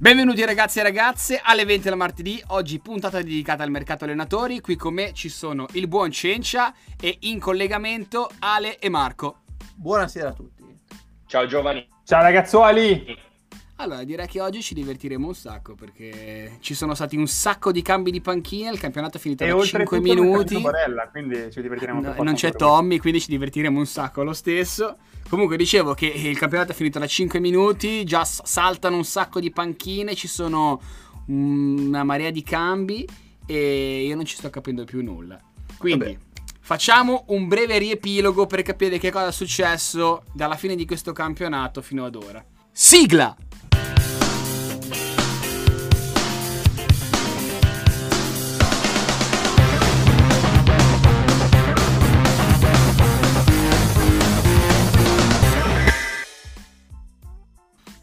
Benvenuti 0.00 0.42
ragazzi 0.46 0.78
e 0.78 0.82
ragazze 0.82 1.42
alle 1.44 1.66
20 1.66 1.82
del 1.82 1.94
martedì, 1.94 2.42
oggi 2.46 2.80
puntata 2.80 3.18
dedicata 3.18 3.64
al 3.64 3.70
mercato 3.70 4.04
allenatori, 4.04 4.60
qui 4.60 4.74
con 4.74 4.94
me 4.94 5.12
ci 5.12 5.28
sono 5.28 5.66
il 5.72 5.88
buon 5.88 6.10
Cencia 6.10 6.72
e 6.98 7.18
in 7.20 7.38
collegamento 7.38 8.30
Ale 8.38 8.78
e 8.78 8.88
Marco. 8.88 9.42
Buonasera 9.76 10.30
a 10.30 10.32
tutti. 10.32 10.64
Ciao 11.26 11.44
giovani. 11.44 11.86
Ciao 12.06 12.22
ragazzuoli. 12.22 13.14
Allora, 13.82 14.04
direi 14.04 14.26
che 14.26 14.42
oggi 14.42 14.60
ci 14.60 14.74
divertiremo 14.74 15.26
un 15.26 15.34
sacco 15.34 15.74
perché 15.74 16.58
ci 16.60 16.74
sono 16.74 16.94
stati 16.94 17.16
un 17.16 17.26
sacco 17.26 17.72
di 17.72 17.80
cambi 17.80 18.10
di 18.10 18.20
panchina, 18.20 18.70
il 18.70 18.78
campionato 18.78 19.16
è 19.16 19.20
finito 19.20 19.42
e 19.42 19.48
da 19.48 19.58
5 19.58 20.00
minuti. 20.00 20.52
Non 20.52 20.64
Barella, 20.64 21.08
quindi 21.08 21.50
ci 21.50 21.62
divertiremo 21.62 21.98
no, 22.02 22.22
Non 22.22 22.34
c'è 22.34 22.52
Tommy, 22.52 22.98
quindi 22.98 23.22
ci 23.22 23.30
divertiremo 23.30 23.78
un 23.78 23.86
sacco 23.86 24.22
lo 24.22 24.34
stesso. 24.34 24.98
Comunque 25.30 25.56
dicevo 25.56 25.94
che 25.94 26.08
il 26.08 26.36
campionato 26.36 26.72
è 26.72 26.74
finito 26.74 26.98
da 26.98 27.06
5 27.06 27.40
minuti, 27.40 28.04
già 28.04 28.22
saltano 28.22 28.96
un 28.96 29.04
sacco 29.04 29.40
di 29.40 29.50
panchine, 29.50 30.14
ci 30.14 30.28
sono 30.28 30.78
una 31.28 32.04
marea 32.04 32.30
di 32.30 32.42
cambi 32.42 33.08
e 33.46 34.04
io 34.04 34.14
non 34.14 34.26
ci 34.26 34.36
sto 34.36 34.50
capendo 34.50 34.84
più 34.84 35.02
nulla. 35.02 35.40
Quindi 35.78 36.04
Vabbè. 36.04 36.18
facciamo 36.60 37.24
un 37.28 37.48
breve 37.48 37.78
riepilogo 37.78 38.44
per 38.44 38.60
capire 38.60 38.98
che 38.98 39.10
cosa 39.10 39.28
è 39.28 39.32
successo 39.32 40.24
dalla 40.34 40.56
fine 40.56 40.74
di 40.74 40.84
questo 40.84 41.12
campionato 41.12 41.80
fino 41.80 42.04
ad 42.04 42.14
ora. 42.14 42.44
Sigla! 42.72 43.36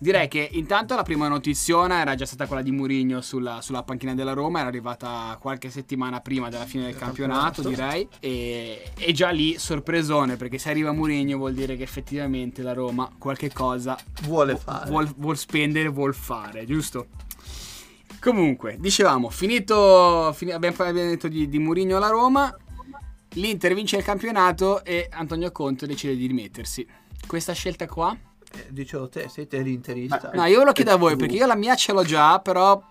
Direi 0.07 0.29
che 0.29 0.47
intanto 0.53 0.95
la 0.95 1.03
prima 1.03 1.27
notiziona 1.27 1.99
era 1.99 2.15
già 2.15 2.25
stata 2.25 2.47
quella 2.47 2.61
di 2.61 2.71
Murigno 2.71 3.19
sulla, 3.19 3.59
sulla, 3.59 3.83
panchina 3.83 4.15
della 4.15 4.31
Roma, 4.31 4.59
era 4.59 4.69
arrivata 4.69 5.37
qualche 5.37 5.69
settimana 5.69 6.21
prima 6.21 6.47
della 6.47 6.63
fine 6.63 6.85
del 6.85 6.95
campionato, 6.95 7.61
direi. 7.61 8.07
E, 8.21 8.83
e, 8.97 9.11
già 9.11 9.31
lì 9.31 9.57
sorpresone, 9.57 10.37
perché 10.37 10.59
se 10.59 10.69
arriva 10.69 10.93
Murigno 10.93 11.35
vuol 11.35 11.53
dire 11.53 11.75
che 11.75 11.83
effettivamente 11.83 12.61
la 12.61 12.71
Roma 12.71 13.11
qualche 13.17 13.51
cosa 13.51 13.97
vuole 14.21 14.55
fare. 14.55 14.89
Vuol, 14.89 15.13
vuol 15.17 15.35
spendere, 15.35 15.89
vuol 15.89 16.15
fare, 16.15 16.65
giusto? 16.65 17.07
Comunque, 18.21 18.77
dicevamo, 18.79 19.29
finito, 19.29 20.31
fin- 20.31 20.53
abbiamo, 20.53 20.77
abbiamo 20.77 21.09
detto 21.09 21.27
di, 21.27 21.49
di 21.49 21.59
Murigno 21.59 21.97
alla 21.97 22.07
Roma, 22.07 22.55
l'Inter 23.31 23.73
vince 23.73 23.97
il 23.97 24.05
campionato 24.05 24.85
e 24.85 25.09
Antonio 25.11 25.51
Conte 25.51 25.85
decide 25.85 26.15
di 26.15 26.27
rimettersi. 26.27 26.87
Questa 27.27 27.51
scelta 27.51 27.87
qua 27.87 28.17
dicevo 28.69 29.09
te, 29.09 29.29
siete 29.29 29.59
l'interista. 29.61 30.31
No, 30.33 30.45
io 30.45 30.59
ve 30.59 30.65
lo 30.65 30.71
chiedo 30.71 30.91
a 30.91 30.97
voi 30.97 31.15
perché 31.15 31.35
io 31.35 31.45
la 31.45 31.55
mia 31.55 31.75
ce 31.75 31.93
l'ho 31.93 32.03
già, 32.03 32.39
però 32.39 32.81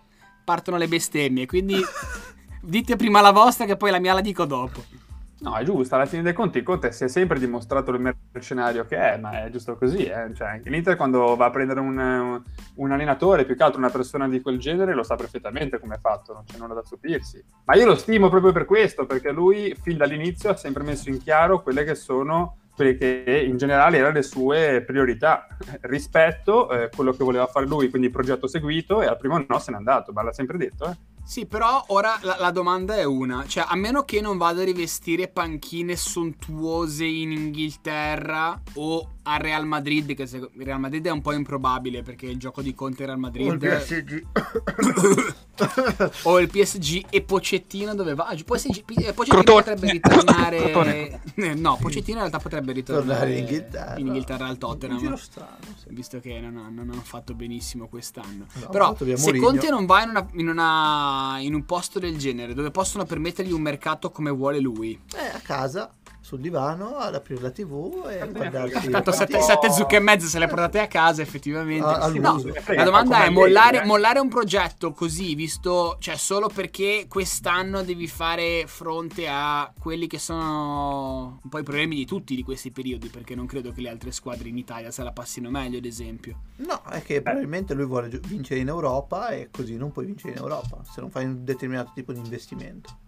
partono 0.44 0.76
le 0.76 0.88
bestemmie, 0.88 1.46
quindi 1.46 1.80
dite 2.62 2.96
prima 2.96 3.20
la 3.20 3.32
vostra 3.32 3.64
che 3.64 3.76
poi 3.76 3.90
la 3.90 3.98
mia 3.98 4.14
la 4.14 4.20
dico 4.20 4.44
dopo. 4.44 5.04
No, 5.38 5.54
è 5.54 5.64
giusto, 5.64 5.94
alla 5.94 6.06
fine 6.06 6.22
dei 6.22 6.32
conti 6.32 6.62
Conte 6.62 6.92
si 6.92 7.04
è 7.04 7.08
sempre 7.08 7.38
dimostrato 7.38 7.90
il 7.90 8.16
mercenario 8.32 8.86
che 8.86 8.96
è, 8.96 9.18
ma 9.18 9.44
è 9.44 9.50
giusto 9.50 9.76
così. 9.76 10.04
Eh? 10.06 10.32
Cioè, 10.34 10.62
l'Inter 10.64 10.96
quando 10.96 11.36
va 11.36 11.46
a 11.46 11.50
prendere 11.50 11.78
un, 11.78 12.42
un, 12.74 12.90
allenatore, 12.90 13.44
più 13.44 13.54
che 13.54 13.62
altro 13.62 13.78
una 13.78 13.90
persona 13.90 14.28
di 14.28 14.40
quel 14.40 14.58
genere, 14.58 14.94
lo 14.94 15.02
sa 15.02 15.14
perfettamente 15.14 15.78
come 15.78 15.96
è 15.96 15.98
fatto, 16.00 16.32
non 16.32 16.44
c'è 16.46 16.56
nulla 16.56 16.72
da 16.72 16.82
stupirsi. 16.82 17.44
Ma 17.64 17.74
io 17.74 17.84
lo 17.84 17.96
stimo 17.96 18.30
proprio 18.30 18.52
per 18.52 18.64
questo, 18.64 19.04
perché 19.04 19.30
lui 19.30 19.76
fin 19.78 19.98
dall'inizio 19.98 20.48
ha 20.48 20.56
sempre 20.56 20.82
messo 20.82 21.10
in 21.10 21.22
chiaro 21.22 21.62
quelle 21.62 21.84
che 21.84 21.94
sono 21.94 22.56
che 22.76 23.44
in 23.46 23.56
generale 23.56 23.96
erano 23.96 24.14
le 24.14 24.22
sue 24.22 24.82
priorità 24.86 25.46
rispetto 25.82 26.68
a 26.68 26.82
eh, 26.82 26.90
quello 26.94 27.12
che 27.12 27.24
voleva 27.24 27.46
fare 27.46 27.66
lui, 27.66 27.88
quindi 27.88 28.08
il 28.08 28.12
progetto 28.12 28.46
seguito 28.46 29.02
e 29.02 29.06
al 29.06 29.16
primo 29.16 29.42
no 29.46 29.58
se 29.58 29.70
n'è 29.70 29.76
andato, 29.76 30.12
ma 30.12 30.22
l'ha 30.22 30.32
sempre 30.32 30.58
detto. 30.58 30.86
Eh. 30.86 30.96
Sì, 31.24 31.46
però 31.46 31.82
ora 31.88 32.18
la, 32.22 32.36
la, 32.38 32.50
domanda 32.52 32.94
è 32.94 33.04
una, 33.04 33.44
cioè 33.46 33.64
a 33.66 33.74
meno 33.74 34.04
che 34.04 34.20
non 34.20 34.36
vada 34.36 34.62
a 34.62 34.64
rivestire 34.64 35.26
panchine 35.26 35.96
sontuose 35.96 37.04
in 37.04 37.32
Inghilterra 37.32 38.62
o 38.74 39.15
a 39.28 39.36
Real 39.38 39.66
Madrid, 39.66 40.14
che 40.14 40.26
se, 40.26 40.50
Real 40.56 40.78
Madrid 40.78 41.04
è 41.06 41.10
un 41.10 41.20
po' 41.20 41.32
improbabile 41.32 42.02
perché 42.02 42.26
il 42.26 42.38
gioco 42.38 42.62
di 42.62 42.74
Conte 42.74 43.06
Real 43.06 43.18
Madrid... 43.18 43.48
O 43.48 43.52
il 43.52 43.58
PSG. 43.58 44.26
o 46.22 46.38
il 46.38 46.48
PSG 46.48 47.06
e 47.10 47.22
Pocettino 47.22 47.94
dove 47.94 48.14
va? 48.14 48.32
PSG, 48.32 48.84
eh, 49.00 49.12
Pocettino 49.12 49.42
potrebbe 49.42 49.90
ritornare... 49.90 51.20
no, 51.56 51.76
Pocettino 51.80 52.18
in 52.18 52.22
realtà 52.22 52.38
potrebbe 52.38 52.72
ritornare 52.72 53.32
in 53.32 53.38
Inghilterra, 53.38 53.98
in 53.98 54.06
Inghilterra 54.06 54.46
al 54.46 54.58
Tottenham. 54.58 54.96
Un 54.96 55.02
giro 55.02 55.16
strano, 55.16 55.58
sì. 55.76 55.88
Visto 55.88 56.20
che 56.20 56.38
non, 56.38 56.56
ha, 56.58 56.68
non 56.68 56.88
hanno 56.90 57.02
fatto 57.02 57.34
benissimo 57.34 57.88
quest'anno. 57.88 58.46
No, 58.52 58.68
però 58.68 58.96
se 58.96 59.38
Conte 59.38 59.70
non 59.70 59.86
va 59.86 60.02
in 60.02 60.10
una, 60.10 60.28
in 60.34 60.48
una 60.48 61.38
in 61.40 61.54
un 61.54 61.64
posto 61.64 61.98
del 61.98 62.16
genere 62.16 62.54
dove 62.54 62.70
possono 62.70 63.04
permettergli 63.04 63.52
un 63.52 63.60
mercato 63.60 64.10
come 64.10 64.30
vuole 64.30 64.60
lui? 64.60 64.98
Eh, 65.16 65.36
a 65.36 65.40
casa 65.40 65.90
sul 66.26 66.40
divano 66.40 66.96
ad 66.96 67.14
aprire 67.14 67.40
la 67.40 67.50
tv 67.52 68.04
e 68.10 68.28
guardarsi 68.32 68.90
tanto 68.90 69.12
sette, 69.12 69.40
sette 69.40 69.70
zucche 69.70 69.94
e 69.94 70.00
mezzo 70.00 70.26
se 70.26 70.40
le 70.40 70.48
portate 70.48 70.80
a 70.80 70.88
casa 70.88 71.22
effettivamente. 71.22 71.86
A, 71.86 71.98
a 71.98 72.08
no, 72.08 72.42
la 72.66 72.82
domanda 72.82 73.24
è 73.24 73.28
mollare, 73.28 73.84
mollare, 73.84 74.18
un 74.18 74.28
progetto 74.28 74.90
così 74.90 75.36
visto 75.36 75.98
cioè 76.00 76.16
solo 76.16 76.48
perché 76.48 77.06
quest'anno 77.08 77.84
devi 77.84 78.08
fare 78.08 78.64
fronte 78.66 79.28
a 79.28 79.72
quelli 79.78 80.08
che 80.08 80.18
sono 80.18 81.38
un 81.44 81.48
po' 81.48 81.60
i 81.60 81.62
problemi 81.62 81.94
di 81.94 82.06
tutti 82.06 82.34
di 82.34 82.42
questi 82.42 82.72
periodi 82.72 83.06
perché 83.06 83.36
non 83.36 83.46
credo 83.46 83.70
che 83.70 83.80
le 83.80 83.88
altre 83.88 84.10
squadre 84.10 84.48
in 84.48 84.58
Italia 84.58 84.90
se 84.90 85.04
la 85.04 85.12
passino 85.12 85.48
meglio 85.48 85.78
ad 85.78 85.84
esempio. 85.84 86.40
No 86.56 86.82
è 86.90 87.02
che 87.02 87.22
probabilmente 87.22 87.72
lui 87.72 87.86
vuole 87.86 88.08
vincere 88.26 88.58
in 88.58 88.66
Europa 88.66 89.28
e 89.28 89.48
così 89.52 89.76
non 89.76 89.92
puoi 89.92 90.06
vincere 90.06 90.32
in 90.32 90.38
Europa 90.38 90.82
se 90.82 91.00
non 91.00 91.08
fai 91.08 91.24
un 91.24 91.44
determinato 91.44 91.92
tipo 91.94 92.12
di 92.12 92.18
investimento 92.18 93.04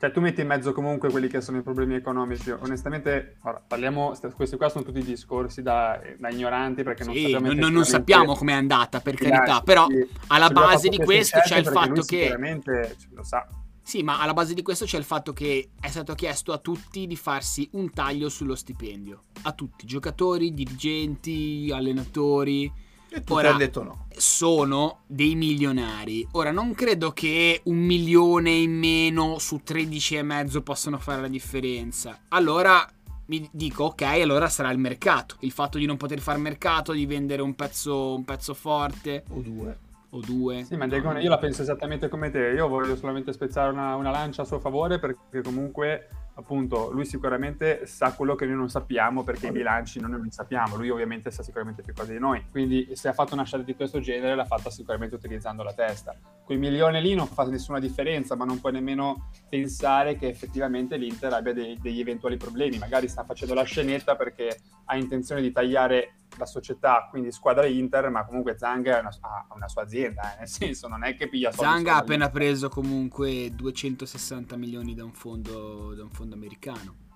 cioè, 0.00 0.12
tu 0.12 0.20
metti 0.20 0.40
in 0.40 0.46
mezzo 0.46 0.72
comunque 0.72 1.10
quelli 1.10 1.28
che 1.28 1.42
sono 1.42 1.58
i 1.58 1.62
problemi 1.62 1.94
economici. 1.94 2.50
Onestamente, 2.50 3.36
ora, 3.42 3.62
parliamo, 3.64 4.16
questi 4.34 4.56
qua 4.56 4.70
sono 4.70 4.82
tutti 4.82 5.02
discorsi 5.02 5.60
da, 5.60 6.00
da 6.16 6.30
ignoranti 6.30 6.82
perché 6.82 7.04
non 7.04 7.12
sì, 7.12 7.28
sappiamo 7.30 7.52
non, 7.52 7.70
non 7.70 7.84
sappiamo 7.84 8.34
com'è 8.34 8.54
andata, 8.54 9.00
per 9.00 9.16
carità, 9.16 9.60
però 9.60 9.86
alla 10.28 10.48
base 10.48 10.88
di 10.88 10.96
questo 10.96 11.40
c'è 11.40 11.58
il 11.58 11.66
fatto 11.66 12.00
che... 12.00 12.22
Sicuramente 12.22 12.96
lo 13.10 13.22
sa. 13.22 13.46
Sì, 13.82 14.02
ma 14.02 14.22
alla 14.22 14.32
base 14.32 14.54
di 14.54 14.62
questo 14.62 14.86
c'è 14.86 14.96
il 14.96 15.04
fatto 15.04 15.34
che 15.34 15.68
è 15.78 15.88
stato 15.88 16.14
chiesto 16.14 16.54
a 16.54 16.58
tutti 16.58 17.06
di 17.06 17.16
farsi 17.16 17.68
un 17.72 17.90
taglio 17.90 18.30
sullo 18.30 18.54
stipendio. 18.54 19.24
A 19.42 19.52
tutti, 19.52 19.84
giocatori, 19.84 20.54
dirigenti, 20.54 21.68
allenatori 21.70 22.72
e 23.12 23.24
tu 23.24 23.34
Ora, 23.34 23.52
detto 23.52 23.82
no. 23.82 24.06
Sono 24.16 25.00
dei 25.06 25.34
milionari. 25.34 26.26
Ora, 26.32 26.50
non 26.52 26.74
credo 26.74 27.12
che 27.12 27.60
un 27.64 27.78
milione 27.78 28.50
in 28.50 28.72
meno 28.72 29.38
su 29.38 29.60
13 29.62 30.16
e 30.16 30.22
mezzo 30.22 30.62
possano 30.62 30.98
fare 30.98 31.20
la 31.20 31.28
differenza. 31.28 32.20
Allora 32.28 32.88
mi 33.26 33.48
dico, 33.52 33.84
ok, 33.84 34.02
allora 34.02 34.48
sarà 34.48 34.70
il 34.70 34.78
mercato. 34.78 35.36
Il 35.40 35.50
fatto 35.52 35.78
di 35.78 35.86
non 35.86 35.96
poter 35.96 36.20
fare 36.20 36.38
mercato, 36.38 36.92
di 36.92 37.06
vendere 37.06 37.42
un 37.42 37.54
pezzo, 37.54 38.14
un 38.14 38.24
pezzo 38.24 38.54
forte. 38.54 39.24
O 39.30 39.40
due. 39.40 39.78
O 40.10 40.20
due. 40.20 40.64
Sì, 40.64 40.76
ma 40.76 40.86
Diego, 40.86 41.16
io 41.18 41.28
la 41.28 41.38
penso 41.38 41.62
esattamente 41.62 42.08
come 42.08 42.30
te. 42.30 42.52
Io 42.54 42.68
voglio 42.68 42.96
solamente 42.96 43.32
spezzare 43.32 43.72
una, 43.72 43.94
una 43.96 44.10
lancia 44.10 44.42
a 44.42 44.44
suo 44.44 44.58
favore 44.58 44.98
perché 44.98 45.42
comunque 45.42 46.08
appunto 46.40 46.90
lui 46.90 47.04
sicuramente 47.04 47.86
sa 47.86 48.12
quello 48.14 48.34
che 48.34 48.46
noi 48.46 48.56
non 48.56 48.68
sappiamo 48.68 49.22
perché 49.22 49.48
i 49.48 49.52
bilanci 49.52 50.00
non 50.00 50.20
li 50.20 50.30
sappiamo, 50.30 50.76
lui 50.76 50.90
ovviamente 50.90 51.30
sa 51.30 51.42
sicuramente 51.42 51.82
più 51.82 51.94
cose 51.94 52.12
di 52.12 52.18
noi, 52.18 52.44
quindi 52.50 52.90
se 52.94 53.08
ha 53.08 53.12
fatto 53.12 53.34
una 53.34 53.44
scelta 53.44 53.66
di 53.66 53.74
questo 53.74 54.00
genere 54.00 54.34
l'ha 54.34 54.44
fatta 54.44 54.70
sicuramente 54.70 55.14
utilizzando 55.14 55.62
la 55.62 55.72
testa. 55.72 56.14
Quei 56.44 56.58
milioni 56.58 57.00
lì 57.00 57.14
non 57.14 57.26
fa 57.26 57.44
nessuna 57.44 57.78
differenza, 57.78 58.34
ma 58.34 58.44
non 58.44 58.60
puoi 58.60 58.72
nemmeno 58.72 59.30
pensare 59.48 60.16
che 60.16 60.28
effettivamente 60.28 60.96
l'Inter 60.96 61.32
abbia 61.32 61.52
dei, 61.52 61.78
degli 61.80 62.00
eventuali 62.00 62.36
problemi, 62.36 62.78
magari 62.78 63.08
sta 63.08 63.24
facendo 63.24 63.54
la 63.54 63.62
scenetta 63.62 64.16
perché 64.16 64.58
ha 64.86 64.96
intenzione 64.96 65.40
di 65.40 65.52
tagliare 65.52 66.14
la 66.36 66.46
società, 66.46 67.06
quindi 67.10 67.32
squadra 67.32 67.66
Inter, 67.66 68.10
ma 68.10 68.24
comunque 68.24 68.56
Zanga 68.56 68.98
una, 68.98 69.10
ha 69.20 69.46
una 69.54 69.68
sua 69.68 69.82
azienda, 69.82 70.34
eh, 70.34 70.38
nel 70.40 70.48
senso 70.48 70.88
non 70.88 71.04
è 71.04 71.14
che 71.14 71.28
piglia 71.28 71.50
soldi. 71.52 71.70
Zanga 71.70 71.94
ha 71.94 71.98
appena 71.98 72.28
preso 72.30 72.68
comunque 72.68 73.54
260 73.54 74.56
milioni 74.56 74.94
da 74.94 75.04
un 75.04 75.12
fondo, 75.12 75.94
da 75.94 76.02
un 76.02 76.10
fondo 76.10 76.34
americano. 76.34 77.08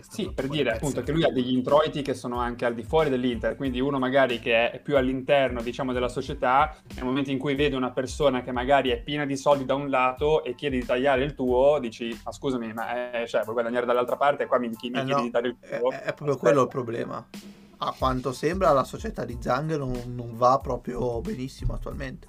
Sì, 0.00 0.30
per 0.32 0.48
dire 0.48 0.72
appunto 0.72 1.02
che 1.02 1.12
lui 1.12 1.24
ha 1.24 1.30
degli 1.30 1.52
introiti 1.52 2.02
che 2.02 2.12
sono 2.12 2.38
anche 2.38 2.66
al 2.66 2.74
di 2.74 2.82
fuori 2.82 3.08
dell'Inter, 3.08 3.56
quindi 3.56 3.80
uno 3.80 3.98
magari 3.98 4.38
che 4.38 4.70
è 4.70 4.80
più 4.80 4.96
all'interno, 4.96 5.62
diciamo, 5.62 5.92
della 5.92 6.08
società, 6.08 6.76
nel 6.94 7.04
momento 7.04 7.30
in 7.30 7.38
cui 7.38 7.54
vede 7.54 7.74
una 7.74 7.90
persona 7.90 8.42
che 8.42 8.52
magari 8.52 8.90
è 8.90 9.02
piena 9.02 9.24
di 9.24 9.36
soldi 9.36 9.64
da 9.64 9.74
un 9.74 9.88
lato 9.88 10.44
e 10.44 10.54
chiede 10.54 10.78
di 10.78 10.84
tagliare 10.84 11.24
il 11.24 11.34
tuo, 11.34 11.78
dici, 11.80 12.18
ma 12.22 12.32
scusami, 12.32 12.72
ma 12.74 13.12
è, 13.12 13.26
cioè, 13.26 13.42
vuoi 13.42 13.54
guadagnare 13.54 13.86
dall'altra 13.86 14.16
parte 14.16 14.42
e 14.42 14.46
qua 14.46 14.58
mi, 14.58 14.68
mi 14.68 14.74
eh 14.74 14.78
chiedi 14.78 15.10
no, 15.10 15.22
di 15.22 15.30
dare 15.30 15.48
il 15.48 15.56
tuo? 15.58 15.90
È, 15.90 16.00
è 16.00 16.12
proprio 16.12 16.34
Aspetta. 16.34 16.36
quello 16.38 16.62
il 16.62 16.68
problema 16.68 17.26
a 17.84 17.94
quanto 17.96 18.32
sembra 18.32 18.72
la 18.72 18.84
società 18.84 19.24
di 19.24 19.36
Zang 19.40 19.76
non, 19.76 19.92
non 20.14 20.36
va 20.36 20.58
proprio 20.62 21.20
benissimo 21.20 21.74
attualmente. 21.74 22.28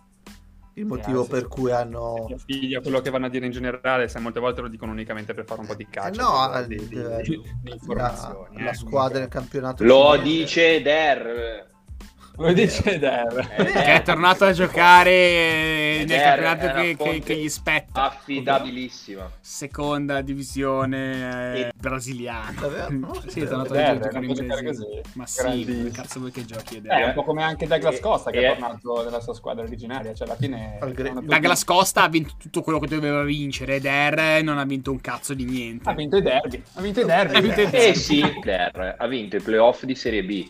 Il 0.76 0.88
motivo 0.88 1.24
eh, 1.24 1.28
per 1.28 1.48
cui 1.48 1.72
hanno. 1.72 2.28
Figlia, 2.48 2.82
quello 2.82 3.00
che 3.00 3.12
vanno 3.12 3.28
a 3.28 3.30
dire 3.30 3.46
in 3.46 3.52
generale, 3.52 4.08
se 4.08 4.18
molte 4.18 4.40
volte 4.40 4.62
lo 4.62 4.68
dicono 4.68 4.92
unicamente 4.92 5.36
per 5.36 5.46
fare 5.46 5.62
un 5.62 5.68
po' 5.68 5.76
di 5.76 5.88
caccia. 5.88 6.22
Eh 6.22 6.24
no, 6.24 6.68
di, 6.68 6.88
di, 6.88 6.88
di, 6.88 7.42
di 7.62 7.72
informazioni. 7.72 8.56
La, 8.56 8.62
eh, 8.62 8.64
la 8.64 8.74
squadra 8.74 9.20
del 9.20 9.28
campionato. 9.28 9.84
Lo 9.84 10.14
cinese. 10.14 10.24
dice 10.24 10.82
Der. 10.82 11.72
Lo 12.38 12.52
dice 12.52 12.98
Der. 12.98 13.48
Che 13.56 13.94
è 13.94 14.02
tornato 14.02 14.46
a 14.46 14.52
giocare 14.52 15.12
nel 16.00 16.12
Eder 16.12 16.40
campionato 16.42 16.80
è 16.80 16.96
che, 16.96 16.96
che- 16.98 17.20
che 17.22 17.36
gli 17.38 17.50
spetta. 17.50 18.06
Affidabilissima. 18.06 19.30
Seconda 19.40 20.22
divisione 20.22 21.54
eh, 21.56 21.60
E- 21.60 21.72
brasiliana. 21.76 22.54
Davvero? 22.60 22.90
No, 23.04 23.14
Sì, 23.28 23.42
è 23.42 23.48
tornato 23.48 23.74
a 23.74 23.98
giocare 24.00 24.26
in 24.26 24.34
Brasile. 24.34 24.64
così. 24.64 25.02
Ma 25.14 25.26
sì, 25.28 25.92
cazzo 25.94 26.20
vuoi 26.20 26.32
che 26.32 26.46
giochi 26.46 26.78
Eder? 26.78 26.92
Eh, 26.92 27.04
è 27.04 27.08
un 27.08 27.14
po' 27.14 27.24
come 27.24 27.44
anche 27.44 27.68
Douglas 27.68 27.96
E- 27.98 28.00
Costa 28.00 28.32
che 28.32 28.40
è 28.48 28.58
tornato 28.58 29.04
nella 29.04 29.20
sua 29.20 29.34
squadra 29.36 29.64
originaria, 29.64 30.14
cioè 30.14 30.28
alla 30.28 30.36
fine... 30.38 30.80
Douglas 31.24 31.64
Costa 31.64 32.04
ha 32.04 32.10
vinto 32.10 32.34
tutto 32.40 32.62
quello 32.64 32.80
che 32.80 32.88
doveva 32.88 33.24
vincere 33.24 33.76
ed 33.76 33.86
Er 33.86 34.42
non 34.44 34.58
ha 34.58 34.66
vinto 34.66 34.92
un 34.92 35.00
cazzo 35.02 35.34
di 35.34 35.46
niente. 35.46 35.88
Ha 35.90 35.94
vinto 35.94 36.18
i 36.18 36.22
derby, 36.22 36.62
ha 36.74 36.82
vinto 36.82 37.02
i 37.02 37.06
derby. 37.06 37.36
Ha 37.36 37.42
vinto 37.42 37.62
i 37.62 37.64
eh. 37.66 37.70
derby. 37.70 37.88
Eh 37.90 37.96
sì, 37.96 38.24
Der 38.44 38.96
ha 38.98 39.08
vinto 39.08 39.36
i 39.36 39.42
playoff 39.42 39.84
di 39.84 39.96
Serie 39.96 40.24
B. 40.24 40.50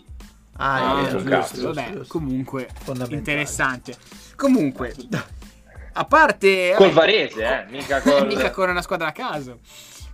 Ah, 0.58 0.98
Ah, 0.98 1.08
è 1.08 1.10
giusto, 1.10 1.18
giusto, 1.18 1.30
giusto, 1.30 1.56
giusto, 1.56 1.74
vabbè, 1.74 1.92
giusto. 1.94 2.14
comunque 2.14 2.70
interessante. 3.10 3.96
Comunque, 4.36 4.96
a 5.94 6.06
parte 6.06 6.74
Col 6.76 6.88
vabbè, 6.92 6.94
Varese, 6.94 7.44
eh, 7.44 7.66
mica 7.72 8.02
col... 8.02 8.28
mica 8.28 8.52
con 8.52 8.70
una 8.70 8.82
squadra 8.82 9.08
a 9.08 9.12
caso. 9.12 9.60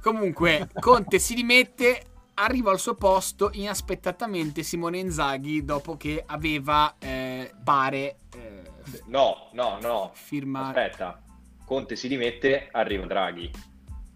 Comunque, 0.01 0.69
Conte 0.79 1.19
si 1.19 1.33
dimette, 1.33 2.03
arriva 2.35 2.71
al 2.71 2.79
suo 2.79 2.95
posto 2.95 3.49
inaspettatamente 3.53 4.63
Simone 4.63 4.99
Inzaghi 4.99 5.65
dopo 5.65 5.97
che 5.97 6.23
aveva 6.25 6.95
eh, 6.99 7.51
pare 7.63 8.15
eh, 8.33 8.61
No, 9.07 9.49
no, 9.53 9.77
no. 9.81 10.11
firmato 10.13 10.79
Aspetta. 10.79 11.21
Conte 11.65 11.95
si 11.97 12.07
dimette, 12.07 12.69
arriva 12.71 13.05
Draghi. 13.05 13.51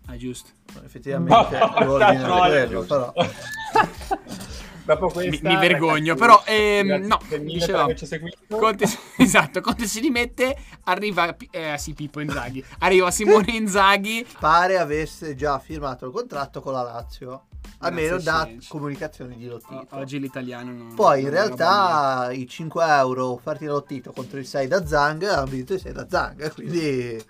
Ah, 0.08 0.16
giusto. 0.18 0.50
Effettivamente 0.84 1.58
l'ordine 1.84 2.22
no, 2.26 2.44
è 2.46 2.50
quello, 2.50 2.81
però. 2.84 3.14
Dopo 4.85 5.06
Mi, 5.07 5.13
questa, 5.13 5.50
mi 5.50 5.56
vergogno, 5.57 6.15
ragazzi, 6.15 6.19
però 6.19 6.44
ehm, 6.45 7.06
no, 7.06 7.19
dicevamo, 7.39 7.95
seguito. 7.95 8.38
Conte, 8.57 8.85
esatto, 9.18 9.62
Conte 9.62 9.85
si 9.88 10.01
dimette, 10.01 10.57
arriva 10.83 11.33
eh, 11.51 11.75
sì, 11.77 11.94
Pippo 11.94 12.19
Inzaghi, 12.19 12.63
arriva 12.80 13.09
Simone 13.09 13.51
Inzaghi 13.56 14.25
Pare 14.39 14.77
avesse 14.77 15.35
già 15.35 15.57
firmato 15.59 16.06
il 16.06 16.12
contratto 16.12 16.59
con 16.59 16.74
la 16.74 16.81
Lazio, 16.81 17.45
almeno 17.77 18.18
Grazie, 18.18 18.57
da 18.57 18.63
comunicazioni 18.68 19.38
di 19.38 19.47
O- 19.47 19.51
Lottito. 19.51 19.88
oggi 19.95 20.19
l'italiano 20.19 20.74
non 20.74 20.94
Poi 20.95 21.21
in 21.21 21.30
non 21.30 21.33
roba 21.33 21.45
realtà 21.56 22.31
i 22.33 22.45
5 22.45 22.85
euro 22.85 23.31
offerti 23.31 23.65
da 23.65 23.71
Lottito 23.71 24.12
contro 24.12 24.38
i 24.38 24.45
6 24.45 24.68
da 24.68 24.85
Zang 24.85 25.24
hanno 25.24 25.45
vinto 25.45 25.75
i 25.75 25.80
6 25.80 25.94
da 25.94 26.06
Zang, 26.09 26.53
quindi 26.53 27.24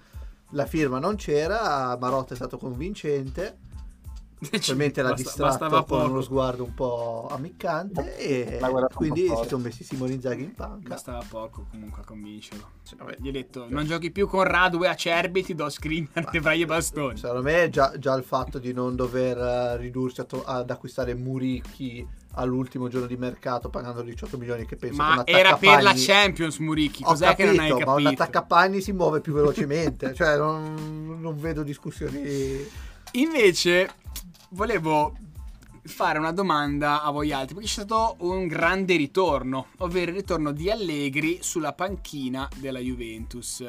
la 0.49 0.65
firma 0.65 0.97
non 0.97 1.17
c'era, 1.17 1.95
Marotta 1.99 2.33
è 2.33 2.35
stato 2.35 2.57
convincente. 2.57 3.57
Probabilmente 4.49 5.01
l'ha 5.01 5.09
Basta- 5.09 5.23
distratto 5.47 5.83
con 5.85 6.09
uno 6.11 6.21
sguardo 6.21 6.63
un 6.63 6.73
po' 6.73 7.27
ammiccante 7.29 8.17
e 8.17 8.59
quindi 8.93 9.27
si 9.27 9.47
sono 9.47 9.63
messi 9.63 9.83
Simone 9.83 10.13
Inzaghi 10.13 10.43
in 10.43 10.53
panca. 10.53 10.89
Bastava 10.89 11.23
poco 11.27 11.67
comunque 11.69 12.01
a 12.01 12.05
convincerlo. 12.05 12.67
vabbè. 12.97 13.15
Gli 13.19 13.27
ho 13.27 13.31
detto, 13.31 13.65
non 13.69 13.85
giochi 13.85 14.11
più 14.11 14.27
con 14.27 14.43
Radue 14.43 14.87
a 14.87 14.95
Cerbi, 14.95 15.43
ti 15.43 15.55
do 15.55 15.69
screener, 15.69 16.25
te 16.29 16.39
vai 16.39 16.61
e 16.61 16.65
bastoni. 16.65 17.17
Secondo 17.17 17.41
me 17.43 17.69
già, 17.69 17.93
già 17.97 18.13
il 18.15 18.23
fatto 18.23 18.59
di 18.59 18.73
non 18.73 18.95
dover 18.95 19.37
eh, 19.37 19.77
ridursi 19.77 20.25
to- 20.25 20.43
ad 20.43 20.69
acquistare 20.69 21.13
Muricchi 21.15 22.05
all'ultimo 22.35 22.87
giorno 22.87 23.05
di 23.05 23.15
mercato 23.15 23.69
pagando 23.69 24.01
18 24.01 24.39
milioni 24.39 24.65
che 24.65 24.75
penso 24.75 24.97
che 24.97 25.03
Ma 25.03 25.13
un 25.17 25.23
era 25.25 25.55
per 25.55 25.83
la 25.83 25.93
Champions, 25.95 26.57
Murichi. 26.57 27.03
Cos'è 27.03 27.35
che 27.35 27.45
non 27.45 27.59
hai 27.59 27.69
capito, 27.69 27.85
ma 27.85 27.93
un 27.95 28.03
capito? 28.03 28.23
attaccapanni 28.23 28.81
si 28.81 28.91
muove 28.91 29.21
più 29.21 29.33
velocemente, 29.33 30.13
cioè 30.15 30.35
non, 30.37 31.17
non 31.19 31.39
vedo 31.39 31.61
discussioni. 31.61 32.21
Invece, 33.11 33.89
volevo 34.53 35.15
fare 35.83 36.17
una 36.17 36.31
domanda 36.31 37.03
a 37.03 37.11
voi 37.11 37.31
altri, 37.31 37.55
perché 37.55 37.69
c'è 37.69 37.83
stato 37.83 38.15
un 38.19 38.47
grande 38.47 38.95
ritorno, 38.95 39.67
ovvero 39.79 40.11
il 40.11 40.17
ritorno 40.17 40.51
di 40.51 40.71
Allegri 40.71 41.39
sulla 41.41 41.73
panchina 41.73 42.47
della 42.57 42.79
Juventus. 42.79 43.61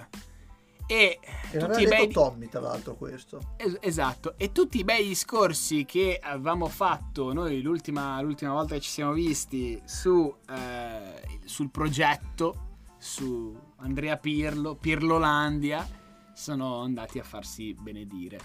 E 0.87 1.19
E 1.51 1.59
tutti 1.59 1.83
i 1.83 1.87
bei... 1.87 2.09
Tommy, 2.09 2.49
tra 2.49 2.61
l'altro, 2.61 2.95
questo. 2.95 3.55
Es- 3.57 3.79
esatto, 3.81 4.35
e 4.37 4.53
tutti 4.53 4.79
i 4.79 4.85
bei 4.85 5.09
discorsi 5.09 5.85
che 5.87 6.21
avevamo 6.23 6.69
fatto 6.69 7.33
noi 7.33 7.63
l'ultima, 7.63 8.21
l'ultima 8.21 8.53
volta 8.53 8.75
che 8.75 8.81
ci 8.81 8.91
siamo 8.91 9.13
visti 9.13 9.81
su, 9.85 10.33
eh, 10.51 11.39
sul 11.45 11.71
progetto, 11.71 12.73
su 12.99 13.59
Andrea 13.77 14.19
Pirlo, 14.19 14.75
Pirlolandia, 14.75 15.89
sono 16.35 16.83
andati 16.83 17.19
a 17.19 17.25
farsi 17.25 17.75
benedire. 17.75 18.39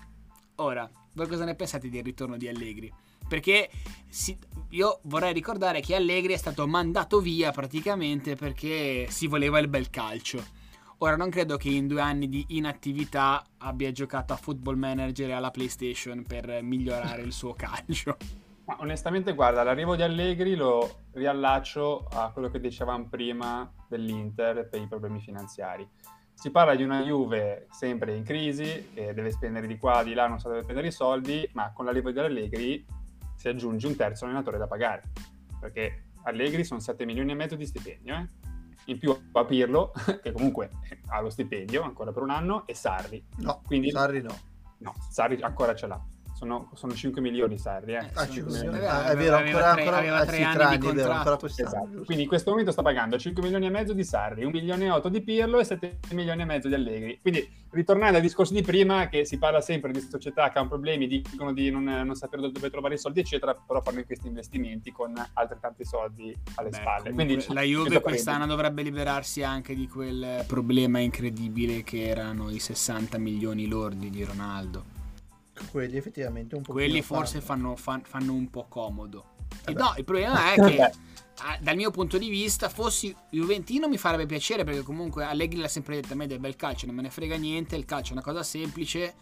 Ora, 0.56 0.89
voi 1.19 1.27
cosa 1.27 1.45
ne 1.45 1.56
pensate 1.56 1.89
del 1.89 2.04
ritorno 2.04 2.38
di 2.38 2.48
Allegri? 2.48 2.92
Perché 3.27 3.69
si- 4.07 4.38
io 4.69 5.00
vorrei 5.04 5.33
ricordare 5.33 5.81
che 5.81 5.95
Allegri 5.95 6.33
è 6.33 6.38
stato 6.38 6.66
mandato 6.68 7.19
via 7.19 7.51
praticamente 7.51 8.36
perché 8.36 9.07
si 9.10 9.27
voleva 9.27 9.60
il 9.60 9.68
bel 9.68 9.89
calcio. 9.89 10.44
Ora 11.01 11.16
non 11.16 11.30
credo 11.30 11.56
che 11.57 11.69
in 11.69 11.88
due 11.88 12.01
anni 12.01 12.27
di 12.27 12.45
inattività 12.50 13.44
abbia 13.60 13.92
giocato 13.92 14.33
a 14.33 14.38
football 14.38 14.77
manager 14.77 15.30
e 15.30 15.33
alla 15.33 15.51
PlayStation 15.51 16.24
per 16.24 16.62
migliorare 16.62 17.22
il 17.22 17.31
suo 17.31 17.54
calcio. 17.54 18.18
Ma 18.65 18.77
onestamente, 18.81 19.33
guarda, 19.33 19.63
l'arrivo 19.63 19.95
di 19.95 20.04
Allegri 20.04 20.56
lo 20.56 21.06
riallaccio 21.13 22.07
a 22.12 22.31
quello 22.31 22.50
che 22.50 22.60
dicevamo 22.60 23.07
prima 23.10 23.72
dell'Inter 23.88 24.68
per 24.69 24.81
i 24.81 24.88
problemi 24.88 25.19
finanziari. 25.22 25.88
Si 26.39 26.51
parla 26.51 26.74
di 26.74 26.83
una 26.83 27.03
Juve 27.03 27.68
sempre 27.69 28.15
in 28.15 28.24
crisi, 28.24 28.91
che 28.94 29.13
deve 29.13 29.30
spendere 29.30 29.68
di 29.68 29.77
qua, 29.77 30.03
di 30.03 30.13
là, 30.13 30.25
non 30.25 30.39
sa 30.39 30.47
dove 30.47 30.63
prendere 30.63 30.88
i 30.88 30.91
soldi, 30.91 31.45
ma 31.51 31.74
con 31.74 31.83
l'arrivo 31.83 32.12
di 32.12 32.19
Allegri 32.19 32.86
si 33.36 33.50
aggiunge 33.50 33.88
un 33.88 33.97
terzo 33.97 34.24
allenatore 34.24 34.57
da 34.57 34.65
pagare. 34.65 35.01
Perché 35.59 36.06
Allegri 36.24 36.63
sono 36.63 36.80
7 36.80 37.03
milioni 37.03 37.31
e 37.31 37.36
mezzo 37.36 37.56
di 37.57 37.65
stipendio, 37.65 38.15
eh? 38.15 38.25
In 38.86 39.00
più 39.00 39.13
a 39.33 39.44
Pirlo, 39.44 39.91
che 40.24 40.31
comunque 40.31 40.69
ha 41.07 41.19
lo 41.19 41.30
stipendio 41.30 41.83
ancora 41.83 42.13
per 42.13 42.24
un 42.24 42.30
anno, 42.30 42.65
e 42.68 42.74
Sarri. 42.74 43.21
No, 43.39 43.62
Quindi- 43.65 43.91
Sarri 43.91 44.21
no. 44.21 44.33
No, 44.77 44.94
Sarri 45.09 45.41
ancora 45.41 45.75
ce 45.75 45.88
l'ha. 45.88 46.01
Sono, 46.39 46.69
sono 46.74 46.94
5 46.94 47.19
milioni 47.21 47.57
Sarri, 47.57 47.95
eh. 47.95 48.12
Ah, 48.13 48.25
cinque 48.25 48.53
sì, 48.53 48.59
milioni. 48.59 48.77
aveva- 48.77 49.03
Ah, 49.03 49.09
è 49.12 49.15
vero, 49.18 49.36
aveva 49.36 49.57
ancora, 49.57 49.74
tre- 49.74 49.81
ancora, 49.83 50.21
eh, 50.21 50.25
tre 50.25 50.36
sì, 50.38 50.44
anni 50.44 50.62
anni, 50.63 50.94
vero, 50.94 51.12
ancora. 51.12 51.38
Esatto. 51.45 52.01
Quindi 52.06 52.24
in 52.24 52.30
questo 52.30 52.50
momento 52.51 52.71
sta 52.71 52.81
pagando 52.81 53.18
5 53.19 53.44
milioni 53.44 53.65
e 53.65 53.69
mezzo 53.69 53.91
di 53.91 54.03
Sarri, 54.06 54.44
1 54.45 54.51
milione 54.51 54.86
e 54.86 54.89
8 54.89 55.09
di 55.09 55.21
Pirlo 55.21 55.59
e 55.59 55.65
7 55.65 56.00
milioni 56.13 56.41
e 56.44 56.45
mezzo 56.45 56.69
di 56.69 56.75
Allegri. 56.75 57.19
Quindi 57.21 57.45
ritornando 57.71 58.15
al 58.15 58.21
discorso 58.21 58.53
di 58.53 58.62
prima, 58.62 59.09
che 59.09 59.25
si 59.25 59.38
parla 59.38 59.59
sempre 59.59 59.91
di 59.91 60.00
società 60.00 60.50
che 60.50 60.59
hanno 60.59 60.69
problemi, 60.69 61.07
dicono 61.07 61.51
di 61.51 61.69
non, 61.69 61.83
non 61.83 62.15
sapere 62.15 62.50
dove 62.50 62.69
trovare 62.69 62.94
i 62.94 62.97
soldi, 62.97 63.19
eccetera, 63.19 63.53
però 63.53 63.81
fanno 63.81 64.01
questi 64.06 64.27
investimenti 64.27 64.94
con 64.94 65.13
altrettanti 65.33 65.83
soldi 65.83 66.33
alle 66.55 66.69
Beh, 66.69 66.75
spalle. 66.77 67.12
Quindi 67.12 67.46
la 67.50 67.63
Juve 67.63 68.00
quest'anno 68.00 68.46
dovrebbe 68.46 68.81
liberarsi 68.81 69.43
anche 69.43 69.75
di 69.75 69.89
quel 69.89 70.46
problema 70.48 71.00
incredibile 71.00 71.84
che 71.84 72.05
erano 72.08 72.50
i 72.50 72.60
60 72.60 73.17
milioni 73.17 73.67
lordi 73.67 74.10
di 74.10 74.24
Ronaldo. 74.24 74.98
Quelli 75.72 75.98
effettivamente 75.98 76.56
un 76.56 76.62
po' 76.62 76.74
Quelli 76.74 77.01
forse 77.01 77.42
fanno, 77.42 77.75
fan- 77.75 78.04
fanno 78.04 78.34
un 78.34 78.50
po' 78.50 78.66
comodo. 78.68 79.36
E 79.66 79.74
Vabbè. 79.74 79.80
no, 79.80 79.94
il 79.98 80.04
problema 80.04 80.54
è 80.54 80.62
che 80.68 80.92
dal 81.62 81.75
mio 81.75 81.92
punto 81.92 82.18
di 82.18 82.30
vista, 82.30 82.70
fossi 82.70 83.16
Juventino 83.30 83.88
mi 83.88 83.98
farebbe 83.98 84.25
piacere 84.25 84.63
perché 84.63 84.82
comunque 84.82 85.24
Allegri 85.24 85.60
l'ha 85.60 85.68
sempre 85.68 85.96
detto 85.96 86.13
a 86.13 86.16
me 86.16 86.28
del 86.28 86.39
bel 86.39 86.56
calcio, 86.56 86.86
non 86.86 86.96
me 86.96 87.01
ne 87.01 87.10
frega 87.10 87.38
niente, 87.38 87.75
il 87.75 87.86
calcio 87.86 88.10
è 88.10 88.13
una 88.13 88.22
cosa 88.22 88.44
semplice, 88.44 89.16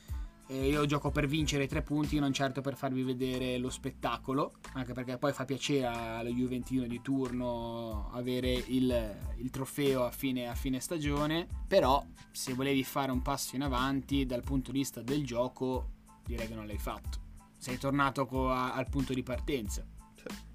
eh, 0.48 0.70
io 0.70 0.86
gioco 0.86 1.12
per 1.12 1.27
vincere 1.27 1.65
i 1.65 1.67
tre 1.67 1.82
punti, 1.82 2.20
non 2.20 2.34
certo 2.34 2.62
per 2.62 2.75
farvi 2.75 3.03
vedere 3.03 3.58
lo 3.58 3.70
spettacolo, 3.70 4.53
anche 4.74 4.94
perché 4.94 5.17
poi 5.17 5.34
fa 5.34 5.46
piacere 5.46 5.86
allo 5.86 6.29
Juventino 6.29 6.88
di 6.88 7.01
turno 7.01 8.10
avere 8.13 8.51
il, 8.51 9.17
il 9.38 9.50
trofeo 9.50 10.06
a 10.06 10.12
fine, 10.12 10.48
a 10.48 10.56
fine 10.56 10.79
stagione, 10.79 11.48
però 11.67 12.03
se 12.32 12.53
volevi 12.53 12.84
fare 12.84 13.12
un 13.12 13.22
passo 13.22 13.56
in 13.56 13.62
avanti 13.62 14.25
dal 14.25 14.44
punto 14.44 14.72
di 14.72 14.79
vista 14.79 15.01
del 15.01 15.24
gioco, 15.25 15.96
direi 16.27 16.48
che 16.48 16.53
non 16.55 16.67
l'hai 16.67 16.77
fatto. 16.77 17.19
Sei 17.57 17.77
tornato 17.77 18.25
co- 18.27 18.51
a- 18.51 18.74
al 18.74 18.88
punto 18.89 19.13
di 19.13 19.24
partenza. 19.24 19.84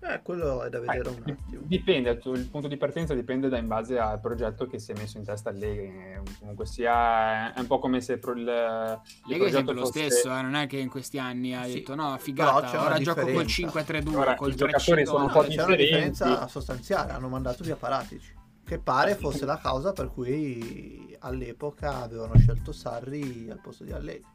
Eh, 0.00 0.20
quello 0.22 0.64
è 0.64 0.68
da 0.68 0.80
vedere 0.80 1.08
un 1.08 1.22
Eh, 1.24 1.32
attimo. 1.32 1.62
Dipende, 1.64 2.10
il 2.10 2.48
punto 2.50 2.68
di 2.68 2.76
partenza 2.76 3.14
dipende 3.14 3.48
da 3.48 3.56
in 3.56 3.68
base 3.68 3.98
al 3.98 4.20
progetto 4.20 4.66
che 4.66 4.78
si 4.78 4.92
è 4.92 4.94
messo 4.98 5.16
in 5.16 5.24
testa 5.24 5.48
Allegri. 5.48 5.86
Eh, 5.86 6.20
Comunque 6.40 6.66
sia, 6.66 7.54
è 7.54 7.58
un 7.60 7.66
po' 7.66 7.78
come 7.78 8.00
se 8.02 8.18
pro- 8.18 8.32
il, 8.32 8.40
il 8.40 8.46
Lega 8.46 8.98
è 8.98 9.38
progetto 9.38 9.50
sempre 9.56 9.74
lo 9.74 9.80
fosse- 9.86 10.10
stesso, 10.10 10.36
eh, 10.36 10.42
non 10.42 10.54
è 10.56 10.66
che 10.66 10.76
in 10.76 10.90
questi 10.90 11.18
anni 11.18 11.54
ha 11.54 11.64
Sì. 11.64 11.74
detto 11.74 11.94
no, 11.94 12.14
figata, 12.18 12.66
c'è 12.68 12.78
ora 12.78 12.86
una 12.88 12.98
gioco 12.98 13.20
col 13.22 13.44
differenza. 13.44 13.80
5-3-2, 13.80 14.14
Ora, 14.16 14.34
col 14.34 14.50
i 14.52 14.56
giocatori 14.56 15.02
3-5. 15.02 15.06
sono 15.06 15.24
un 15.24 15.26
No, 15.28 15.32
po' 15.32 15.40
c'è 15.40 15.46
una 15.46 15.54
differenti. 15.76 15.82
differenza 15.84 16.48
sostanziale, 16.48 17.12
hanno 17.12 17.28
mandato 17.28 17.64
via 17.64 17.76
Paratici, 17.76 18.34
che 18.66 18.78
pare 18.78 19.14
fosse 19.14 19.46
la 19.46 19.56
causa 19.58 19.92
per 19.92 20.08
cui 20.12 21.16
all'epoca 21.20 22.02
avevano 22.02 22.36
scelto 22.36 22.72
Sarri 22.72 23.48
al 23.50 23.60
posto 23.60 23.84
di 23.84 23.92
Allegri. 23.92 24.26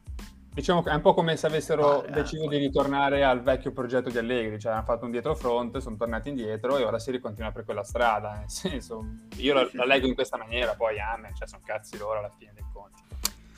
Diciamo 0.58 0.82
che 0.82 0.90
è 0.90 0.94
un 0.94 1.02
po' 1.02 1.14
come 1.14 1.36
se 1.36 1.46
avessero 1.46 2.02
eh, 2.02 2.10
deciso 2.10 2.46
poi. 2.46 2.58
di 2.58 2.64
ritornare 2.64 3.22
al 3.22 3.42
vecchio 3.42 3.70
progetto 3.70 4.10
di 4.10 4.18
Allegri, 4.18 4.58
cioè 4.58 4.72
hanno 4.72 4.82
fatto 4.82 5.04
un 5.04 5.12
dietro 5.12 5.36
front, 5.36 5.78
sono 5.78 5.94
tornati 5.94 6.30
indietro 6.30 6.76
e 6.76 6.82
ora 6.82 6.98
si 6.98 7.12
ricontinua 7.12 7.52
per 7.52 7.64
quella 7.64 7.84
strada. 7.84 8.32
Nel 8.32 8.50
senso, 8.50 9.06
io 9.36 9.54
la, 9.54 9.68
la 9.74 9.84
leggo 9.84 10.08
in 10.08 10.16
questa 10.16 10.36
maniera, 10.36 10.74
poi 10.74 10.98
amen, 10.98 11.32
cioè 11.36 11.46
sono 11.46 11.62
cazzi 11.64 11.96
loro 11.96 12.18
alla 12.18 12.32
fine 12.36 12.50
dei 12.54 12.64
conti. 12.72 13.02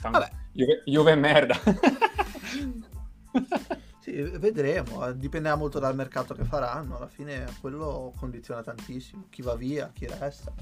Vabbè. 0.02 0.30
Juve, 0.52 0.82
Juve 0.84 1.12
è 1.12 1.14
merda. 1.14 1.58
Sì, 4.00 4.22
vedremo, 4.22 5.06
eh, 5.06 5.16
dipenderà 5.16 5.56
molto 5.56 5.78
dal 5.78 5.94
mercato 5.94 6.34
che 6.34 6.44
faranno, 6.44 6.96
alla 6.96 7.06
fine 7.06 7.44
quello 7.60 8.14
condiziona 8.16 8.62
tantissimo, 8.62 9.26
chi 9.28 9.42
va 9.42 9.54
via, 9.54 9.90
chi 9.92 10.06
resta. 10.06 10.52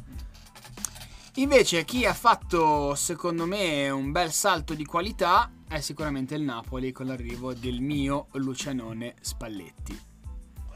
Invece 1.38 1.85
chi 1.85 2.04
ha 2.04 2.14
fatto 2.14 2.95
secondo 2.97 3.47
me 3.47 3.88
un 3.90 4.11
bel 4.11 4.33
salto 4.33 4.75
di 4.75 4.85
qualità 4.85 5.50
è 5.68 5.78
sicuramente 5.80 6.35
il 6.35 6.42
Napoli 6.42 6.90
con 6.90 7.07
l'arrivo 7.07 7.54
del 7.54 7.80
mio 7.80 8.26
Lucianone 8.33 9.14
Spalletti. 9.21 9.97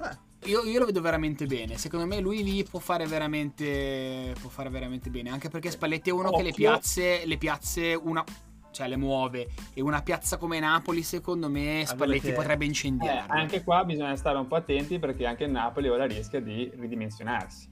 Eh, 0.02 0.48
Io, 0.50 0.62
io 0.62 0.78
lo 0.78 0.86
vedo 0.86 1.00
veramente 1.00 1.46
bene. 1.46 1.78
Secondo 1.78 2.06
me 2.06 2.20
lui 2.20 2.44
lì 2.44 2.62
può 2.62 2.78
fare 2.78 3.06
veramente, 3.06 4.34
può 4.40 4.48
fare 4.50 4.68
veramente 4.70 5.10
bene. 5.10 5.30
Anche 5.30 5.48
perché 5.48 5.68
Spalletti 5.70 6.10
è 6.10 6.12
uno 6.12 6.30
che 6.30 6.42
le 6.42 6.50
Occhio. 6.50 6.70
piazze, 6.70 7.26
le 7.26 7.38
piazze 7.38 7.94
una, 8.00 8.22
cioè 8.70 8.86
le 8.86 8.96
muove. 8.96 9.48
E 9.74 9.80
una 9.82 10.02
piazza 10.02 10.36
come 10.36 10.60
Napoli, 10.60 11.02
secondo 11.02 11.48
me, 11.48 11.82
Spalletti 11.86 12.28
che- 12.28 12.32
potrebbe 12.34 12.62
Eh, 12.64 12.68
incendiare. 12.68 13.32
anche 13.32 13.64
qua 13.64 13.82
bisogna 13.84 14.14
stare 14.14 14.38
un 14.38 14.46
po' 14.46 14.56
attenti 14.56 15.00
perché 15.00 15.26
anche 15.26 15.42
il 15.44 15.50
Napoli 15.50 15.88
ora 15.88 16.06
rischia 16.06 16.40
di 16.40 16.70
ridimensionarsi. 16.76 17.70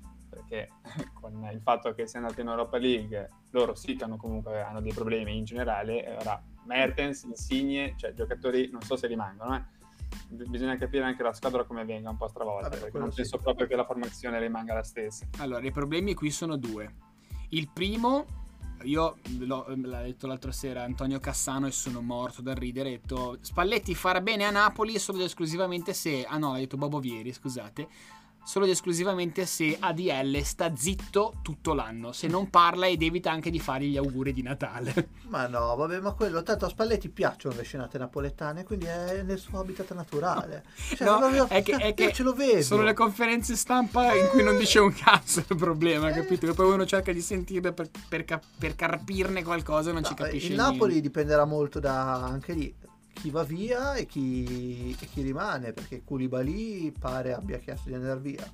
Perché 0.50 0.73
con 1.14 1.49
il 1.52 1.61
fatto 1.62 1.95
che 1.95 2.09
sia 2.09 2.19
andato 2.19 2.40
in 2.40 2.49
Europa 2.49 2.76
League, 2.76 3.30
loro 3.50 3.75
sì 3.76 3.95
che 3.95 4.04
hanno 4.04 4.16
comunque 4.16 4.61
hanno 4.61 4.80
dei 4.80 4.92
problemi 4.92 5.37
in 5.37 5.45
generale. 5.45 6.16
Ora 6.19 6.42
Mertens, 6.64 7.23
Insigne, 7.23 7.95
cioè 7.97 8.12
giocatori 8.12 8.69
non 8.71 8.83
so 8.83 8.97
se 8.97 9.07
rimangono. 9.07 9.54
Eh. 9.54 9.78
Bisogna 10.49 10.76
capire 10.76 11.04
anche 11.04 11.23
la 11.23 11.33
squadra 11.33 11.64
come 11.64 11.85
venga 11.85 12.11
un 12.11 12.16
po' 12.16 12.26
stravolta. 12.26 12.69
Vabbè, 12.69 12.80
perché 12.80 12.99
non 12.99 13.11
sì. 13.11 13.16
penso 13.23 13.38
proprio 13.38 13.69
che 13.69 13.76
la 13.76 13.85
formazione 13.85 14.40
rimanga 14.40 14.75
la 14.75 14.83
stessa. 14.83 15.26
Allora, 15.38 15.64
i 15.64 15.71
problemi 15.71 16.14
qui 16.14 16.30
sono 16.30 16.57
due. 16.57 16.95
Il 17.50 17.69
primo, 17.73 18.26
io 18.83 19.19
l'ho, 19.38 19.66
l'ha 19.76 20.02
detto 20.02 20.26
l'altra 20.26 20.52
sera 20.52 20.83
Antonio 20.83 21.21
Cassano 21.21 21.69
e 21.69 21.71
sono 21.71 22.00
morto 22.00 22.42
dal 22.42 22.57
ridere. 22.57 22.88
Ha 22.88 22.92
detto 22.92 23.38
Spalletti 23.40 23.95
farà 23.95 24.21
bene 24.21 24.45
a 24.45 24.50
Napoli 24.50 24.99
solo 24.99 25.19
ed 25.19 25.25
esclusivamente 25.25 25.95
se. 25.95 26.25
Ah 26.25 26.38
no, 26.38 26.54
ha 26.54 26.59
detto 26.59 26.76
Bobo 26.76 26.99
Vieri, 26.99 27.33
scusate. 27.33 28.19
Solo 28.43 28.65
ed 28.65 28.73
esclusivamente 28.73 29.47
se 29.47 29.77
ADL 29.79 30.41
sta 30.43 30.75
zitto 30.75 31.35
tutto 31.43 31.73
l'anno. 31.73 32.13
Se 32.13 32.27
non 32.27 32.51
parla 32.51 32.87
ed 32.89 33.03
evita 33.03 33.31
anche 33.31 33.51
di 33.51 33.61
fare 33.61 33.85
gli 33.85 33.97
auguri 33.97 34.33
di 34.33 34.43
Natale. 34.43 35.09
Ma 35.31 35.47
no, 35.47 35.77
vabbè, 35.77 36.01
ma 36.01 36.11
quello, 36.13 36.43
tanto 36.43 36.65
a 36.65 36.69
Spalletti 36.69 37.09
piacciono 37.09 37.55
le 37.55 37.63
scenate 37.63 37.99
napoletane, 37.99 38.65
quindi 38.65 38.87
è 38.87 39.23
nel 39.23 39.39
suo 39.39 39.61
habitat 39.61 39.93
naturale. 39.95 40.65
Cioè, 40.97 41.07
No, 41.07 41.19
proprio- 41.19 41.47
è 41.49 41.63
che, 41.63 41.77
è 41.77 41.87
io 41.87 41.95
che 41.95 42.13
ce 42.13 42.25
lo 42.25 42.33
vedo. 42.33 42.63
sono 42.63 42.83
le 42.83 42.95
conferenze 42.95 43.55
stampa 43.55 44.13
in 44.15 44.27
cui 44.31 44.43
non 44.43 44.57
dice 44.57 44.81
un 44.81 44.93
cazzo 44.93 45.45
il 45.49 45.57
problema, 45.57 46.11
capito? 46.11 46.47
Che 46.49 46.53
poi 46.55 46.73
uno 46.73 46.85
cerca 46.87 47.13
di 47.13 47.21
sentirle 47.21 47.73
per, 47.73 47.89
per 48.09 48.25
per 48.59 48.75
carpirne 48.75 49.45
qualcosa 49.45 49.91
e 49.91 49.93
non 49.93 50.03
No, 50.03 50.09
ci 50.09 50.15
capisce 50.15 50.49
il 50.49 50.55
niente. 50.55 50.73
Napoli 50.73 51.01
dipenderà 51.01 51.45
molto 51.45 51.79
da 51.79 52.25
anche 52.25 52.53
lì 52.53 52.75
chi 53.12 53.31
va 53.31 53.43
via 53.43 53.95
e 53.95 54.07
chi, 54.07 54.97
e 54.99 55.07
chi 55.07 55.23
rimane, 55.23 55.73
perché 55.73 56.02
Koulibaly 56.05 56.93
pare 56.99 57.33
abbia 57.35 57.59
chiesto 57.59 57.88
di 57.88 57.95
andare 57.95 58.21
via. 58.21 58.52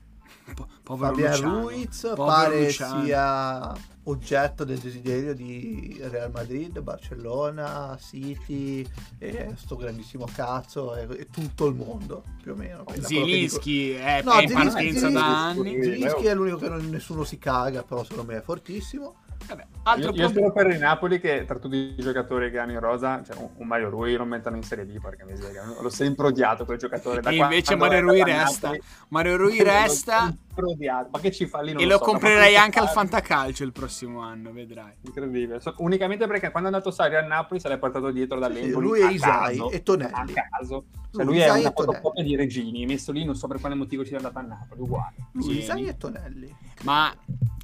Po- 0.54 0.68
povero 0.82 1.12
Fabian. 1.14 1.40
Ruiz 1.40 2.00
Povero 2.02 2.24
pare 2.24 2.64
Luciano. 2.64 3.02
sia 3.04 3.72
oggetto 4.04 4.62
del 4.64 4.78
desiderio 4.78 5.34
di 5.34 5.96
Real 6.02 6.30
Madrid, 6.30 6.78
Barcellona, 6.80 7.98
City 8.00 8.86
e 9.18 9.52
sto 9.56 9.74
grandissimo 9.76 10.24
cazzo 10.32 10.94
e, 10.94 11.06
e 11.18 11.26
tutto 11.32 11.66
il 11.66 11.74
mondo 11.74 12.22
più 12.42 12.52
o 12.52 12.54
meno. 12.54 12.84
Dico- 12.92 13.06
Zielinski 13.06 13.90
è, 13.90 14.22
No, 14.22 14.38
in 14.40 14.52
partenza 14.52 15.08
da 15.10 15.48
anni. 15.48 15.82
Zielinski 15.82 16.26
è 16.26 16.34
l'unico 16.34 16.58
che 16.58 16.68
non- 16.68 16.88
nessuno 16.90 17.24
si 17.24 17.38
caga, 17.38 17.82
però 17.82 18.02
secondo 18.04 18.30
me 18.32 18.38
è 18.38 18.42
fortissimo. 18.42 19.16
Vabbè, 19.46 19.66
altro 19.86 20.12
Io, 20.12 20.22
io 20.22 20.28
spero 20.28 20.52
per 20.52 20.66
il 20.68 20.78
Napoli 20.78 21.20
che 21.20 21.44
tra 21.46 21.58
tutti 21.58 21.76
i 21.76 21.94
giocatori 21.96 22.50
che 22.50 22.58
hanno 22.58 22.72
in 22.72 22.80
rosa, 22.80 23.22
cioè 23.24 23.36
un, 23.36 23.48
un 23.56 23.66
Mario 23.66 23.88
Rui 23.88 24.14
lo 24.16 24.24
mettano 24.24 24.56
in 24.56 24.62
Serie 24.62 24.84
B, 24.84 24.98
porca 25.00 25.24
miseria. 25.24 25.64
L'ho 25.80 25.90
sempre 25.90 26.26
odiato 26.26 26.64
quel 26.64 26.78
giocatore. 26.78 27.20
Da 27.20 27.30
E 27.30 27.36
invece 27.36 27.74
è 27.74 27.76
Mario 27.76 28.00
Rui 28.00 28.20
a 28.20 28.24
resta. 28.24 28.68
Napoli, 28.68 28.82
Mario 29.08 29.36
Rui 29.36 29.62
resta 29.62 30.34
odiato. 30.54 31.08
Ma 31.12 31.20
che 31.20 31.30
ci 31.30 31.46
fa 31.46 31.60
lì? 31.60 31.72
Non 31.72 31.82
e 31.82 31.86
lo 31.86 31.98
so, 31.98 32.04
comprerei 32.04 32.56
anche 32.56 32.78
al? 32.78 32.88
Fantacalcio 32.88 33.62
il 33.62 33.72
prossimo 33.72 34.20
anno, 34.20 34.52
vedrai. 34.52 34.92
Incredibile. 35.02 35.60
So- 35.60 35.74
unicamente 35.78 36.26
perché 36.26 36.50
quando 36.50 36.68
è 36.70 36.72
andato 36.72 36.90
Sari 36.90 37.16
al 37.16 37.26
Napoli 37.26 37.60
se 37.60 37.68
l'è 37.68 37.78
portato 37.78 38.10
dietro 38.10 38.38
dall'Empoli. 38.38 38.86
lui 38.86 39.00
e 39.00 39.04
a 39.04 39.10
Isai 39.10 39.56
caso, 39.58 39.70
e 39.70 39.82
Tonelli. 39.82 40.12
A 40.12 40.48
caso. 40.50 40.84
Cioè, 41.12 41.24
Lui, 41.24 41.34
lui, 41.34 41.42
è 41.42 41.50
una 41.50 41.72
fotocopia 41.74 42.22
di 42.22 42.36
Regini, 42.36 42.84
messo 42.86 43.12
lì, 43.12 43.24
non 43.24 43.34
so 43.36 43.46
per 43.46 43.60
quale 43.60 43.74
motivo 43.74 44.04
ci 44.04 44.12
è 44.12 44.16
andato 44.16 44.38
a 44.38 44.42
Napoli, 44.42 44.80
uguale. 44.80 45.14
Lui, 45.32 45.42
Sì. 45.44 45.58
Isai 45.58 45.86
e 45.86 45.96
Tonelli. 45.96 46.54
Ma 46.82 47.14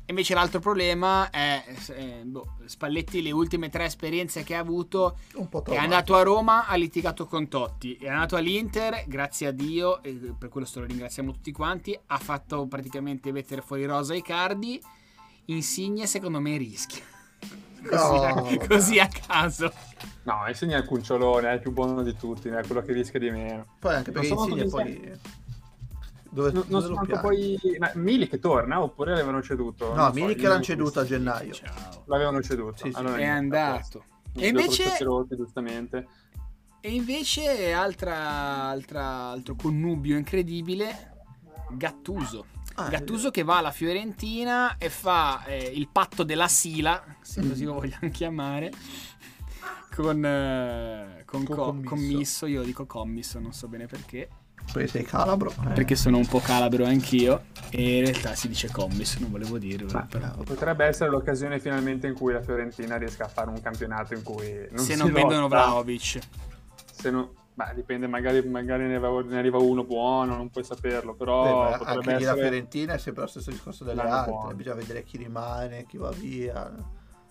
invece 0.06 0.34
l'altro 0.34 0.58
problema 0.60 1.30
è 1.30 1.62
eh, 2.20 2.24
boh, 2.24 2.56
Spalletti 2.64 3.22
le 3.22 3.30
ultime 3.30 3.68
tre 3.68 3.84
esperienze 3.84 4.42
che 4.42 4.54
ha 4.54 4.60
avuto 4.60 5.18
Un 5.34 5.48
po' 5.48 5.62
è 5.62 5.76
andato 5.76 6.14
a 6.14 6.22
Roma, 6.22 6.66
ha 6.66 6.74
litigato 6.74 7.26
con 7.26 7.48
Totti, 7.48 7.94
è 7.96 8.08
andato 8.08 8.36
all'Inter, 8.36 9.04
grazie 9.06 9.46
a 9.46 9.50
Dio, 9.50 10.02
e 10.02 10.12
per 10.38 10.48
quello 10.48 10.66
lo 10.72 10.84
ringraziamo 10.84 11.32
tutti 11.32 11.52
quanti, 11.52 11.98
ha 12.06 12.18
fatto 12.18 12.66
praticamente 12.66 13.32
mettere 13.32 13.62
fuori 13.62 13.84
rosa 13.84 14.14
i 14.14 14.22
cardi, 14.22 14.80
Insigne 15.46 16.06
secondo 16.06 16.40
me 16.40 16.56
rischia. 16.56 17.02
No. 17.90 18.34
Così, 18.34 18.58
così 18.58 18.98
a 19.00 19.08
caso. 19.08 19.72
No, 20.22 20.44
insegna 20.46 20.78
il 20.78 20.84
cucciolone, 20.84 21.50
è 21.50 21.54
il 21.54 21.60
più 21.60 21.72
buono 21.72 22.02
di 22.02 22.14
tutti, 22.14 22.48
è 22.48 22.62
quello 22.64 22.80
che 22.82 22.92
rischia 22.92 23.18
di 23.18 23.30
meno. 23.30 23.66
Poi 23.80 23.94
anche 23.94 24.12
perché 24.12 24.28
Non 24.28 24.48
so 24.48 24.54
Insigne 24.54 25.20
Dove, 26.32 26.50
Non, 26.50 26.64
non 26.68 26.80
so 26.80 26.92
quanto 26.94 27.20
poi. 27.20 27.58
Ma 27.78 27.90
Milik 27.94 28.38
torna 28.38 28.80
oppure 28.82 29.10
l'avevano 29.10 29.42
ceduto? 29.42 29.88
No, 29.88 29.94
Non 29.96 30.14
so, 30.14 30.20
Milik 30.20 30.40
io 30.40 30.48
l'hanno 30.48 30.62
ceduto 30.62 31.00
a 31.00 31.04
gennaio. 31.04 31.52
Ciao. 31.52 32.04
L'avevano 32.06 32.40
ceduto. 32.42 32.76
Sì, 32.78 32.90
sì. 32.90 32.96
Allora, 32.98 33.16
È 33.18 33.26
andato. 33.26 34.04
E 34.34 34.46
invece, 34.48 34.96
rotti, 35.04 35.36
giustamente. 35.36 36.06
e 36.80 36.90
invece 36.90 37.72
altra, 37.72 38.16
altra, 38.64 39.04
altro 39.28 39.54
connubio 39.56 40.16
incredibile, 40.16 41.16
Gattuso. 41.72 42.46
Ah, 42.76 42.88
Gattuso 42.88 43.30
che 43.30 43.42
va 43.42 43.58
alla 43.58 43.70
Fiorentina 43.70 44.78
e 44.78 44.88
fa 44.88 45.44
eh, 45.44 45.58
il 45.74 45.88
patto 45.92 46.22
della 46.22 46.48
Sila, 46.48 47.04
se 47.20 47.46
così 47.46 47.64
lo 47.64 47.74
vogliamo 47.74 48.08
chiamare, 48.10 48.72
con, 49.94 50.24
eh, 50.24 51.22
con, 51.26 51.44
Con 51.44 51.54
co- 51.56 51.64
commisso. 51.66 51.88
commisso. 51.90 52.46
Io 52.46 52.62
dico 52.62 52.86
commisso, 52.86 53.38
non 53.38 53.52
so 53.52 53.68
bene 53.68 53.84
perché, 53.86 54.28
Poi 54.72 54.86
sei 54.88 55.02
calabro. 55.04 55.50
eh. 55.50 55.72
perché 55.72 55.96
sono 55.96 56.16
un 56.18 56.26
po' 56.26 56.40
calabro 56.40 56.84
anch'io 56.84 57.44
e 57.70 57.98
in 57.98 58.04
realtà 58.04 58.34
si 58.34 58.48
dice 58.48 58.70
commisso, 58.70 59.18
non 59.20 59.30
volevo 59.30 59.58
dirlo. 59.58 59.90
Ma- 59.92 60.06
però. 60.08 60.28
Potrebbe 60.44 60.84
essere 60.86 61.10
l'occasione 61.10 61.58
finalmente 61.60 62.06
in 62.06 62.14
cui 62.14 62.32
la 62.32 62.42
Fiorentina 62.42 62.96
riesca 62.96 63.24
a 63.24 63.28
fare 63.28 63.50
un 63.50 63.60
campionato 63.60 64.14
in 64.14 64.22
cui 64.22 64.66
non 64.70 64.84
se 64.84 64.92
si 64.92 64.98
non 64.98 65.12
vendono 65.12 65.42
lotta. 65.42 65.64
Vlaovic. 65.66 66.18
Se 66.90 67.10
non- 67.10 67.28
ma 67.54 67.70
dipende, 67.74 68.06
magari, 68.06 68.42
magari 68.48 68.86
ne, 68.86 68.98
va- 68.98 69.22
ne 69.22 69.36
arriva 69.38 69.58
uno 69.58 69.84
buono, 69.84 70.36
non 70.36 70.48
puoi 70.48 70.64
saperlo, 70.64 71.12
Beh, 71.12 71.18
però 71.18 71.76
potrebbe 71.76 71.98
anche 71.98 72.16
lì 72.16 72.24
la 72.24 72.30
essere... 72.32 72.40
Fiorentina 72.48 72.94
è 72.94 72.98
sempre 72.98 73.22
lo 73.24 73.28
stesso 73.28 73.50
discorso 73.50 73.84
delle 73.84 74.02
L'anno 74.02 74.14
altre. 74.14 74.30
buono. 74.32 74.54
Bisogna 74.54 74.74
vedere 74.76 75.02
chi 75.02 75.16
rimane, 75.18 75.84
chi 75.86 75.96
va 75.98 76.10
via. 76.10 76.72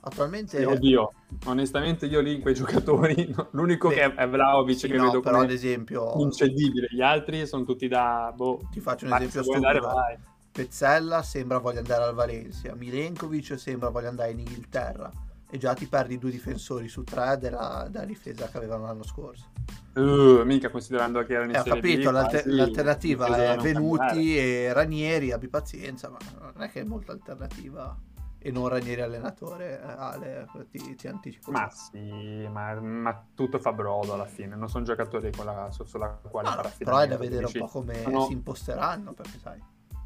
Attualmente... 0.04 0.58
Sì, 0.58 0.64
oddio, 0.64 1.14
onestamente 1.46 2.08
io 2.08 2.22
lì 2.22 2.34
in 2.36 2.42
quei 2.42 2.54
giocatori, 2.56 3.34
l'unico 3.52 3.90
Beh, 3.90 3.94
che 3.94 4.14
è, 4.16 4.28
Vlaovic 4.28 4.80
Sì, 4.80 4.88
che 4.88 4.98
no, 4.98 5.06
vedo 5.06 5.20
però 5.20 5.38
ad 5.38 5.42
come 5.44 5.54
esempio... 5.54 6.14
incedibile, 6.18 6.88
gli 6.90 7.02
altri 7.02 7.46
sono 7.46 7.64
tutti 7.64 7.88
da... 7.88 8.34
Boh, 8.36 8.68
Ti 8.72 8.80
faccio 8.80 9.06
un 9.06 9.14
esempio 9.14 9.54
andare, 9.54 9.78
stupido. 9.78 9.96
vai. 9.96 10.18
Pezzella 10.52 11.22
sembra 11.24 11.60
voglia 11.60 11.80
andare 11.80 12.04
al 12.04 12.14
Valencia, 12.14 12.76
Milenkovic 12.76 13.58
sembra 13.58 13.90
voglia 13.90 14.10
andare 14.10 14.32
in 14.32 14.40
Inghilterra 14.40 15.10
e 15.50 15.58
già 15.58 15.74
ti 15.74 15.86
perdi 15.88 16.18
due 16.18 16.32
difensori 16.32 16.88
su 16.88 17.04
tre 17.04 17.38
della, 17.38 17.88
della 17.90 18.06
difesa 18.06 18.48
che 18.50 18.58
avevano 18.58 18.86
l'anno 18.86 19.04
scorso. 19.04 19.50
Uh, 19.94 20.44
mica 20.46 20.70
considerando 20.70 21.24
che 21.26 21.34
erano 21.34 21.52
in 21.52 21.56
Eh, 21.56 21.60
ho 21.60 21.64
Serie 21.64 21.82
B, 21.82 21.84
capito, 21.90 22.12
l'alter- 22.12 22.44
quasi 22.44 22.58
l'alternativa 22.58 23.54
è 23.54 23.58
Venuti 23.58 23.98
cambiare. 23.98 24.40
e 24.40 24.74
Ranieri, 24.74 25.32
abbi 25.32 25.48
pazienza, 25.50 26.10
ma 26.10 26.18
non 26.54 26.62
è 26.64 26.70
che 26.70 26.82
è 26.82 26.84
molta 26.86 27.12
alternativa. 27.12 27.98
E 28.44 28.50
non 28.52 28.68
Ranieri 28.68 29.02
allenatore, 29.02 29.80
eh, 29.80 29.86
Ale, 29.86 30.48
ti, 30.72 30.96
ti 30.96 31.08
anticipo. 31.08 31.52
Ma 31.52 31.70
sì, 31.70 32.48
ma, 32.50 32.74
ma 32.80 33.28
tutto 33.36 33.60
fa 33.60 33.72
brodo 33.72 34.14
alla 34.14 34.26
fine, 34.26 34.56
non 34.56 34.68
sono 34.68 34.84
giocatori 34.84 35.32
con 35.32 35.46
la, 35.46 35.70
su- 35.72 35.84
sulla 35.84 36.08
quale 36.10 36.50
No, 36.50 36.56
no, 36.56 36.62
fare 36.64 36.76
però 36.80 36.98
è 36.98 37.08
da 37.08 37.18
vedere 37.18 37.46
un 37.46 37.52
po' 37.52 37.68
come 37.68 38.02
sono- 38.02 38.26
si 38.26 38.32
imposteranno, 38.34 39.14
perché 39.14 39.38
sai. 39.38 39.62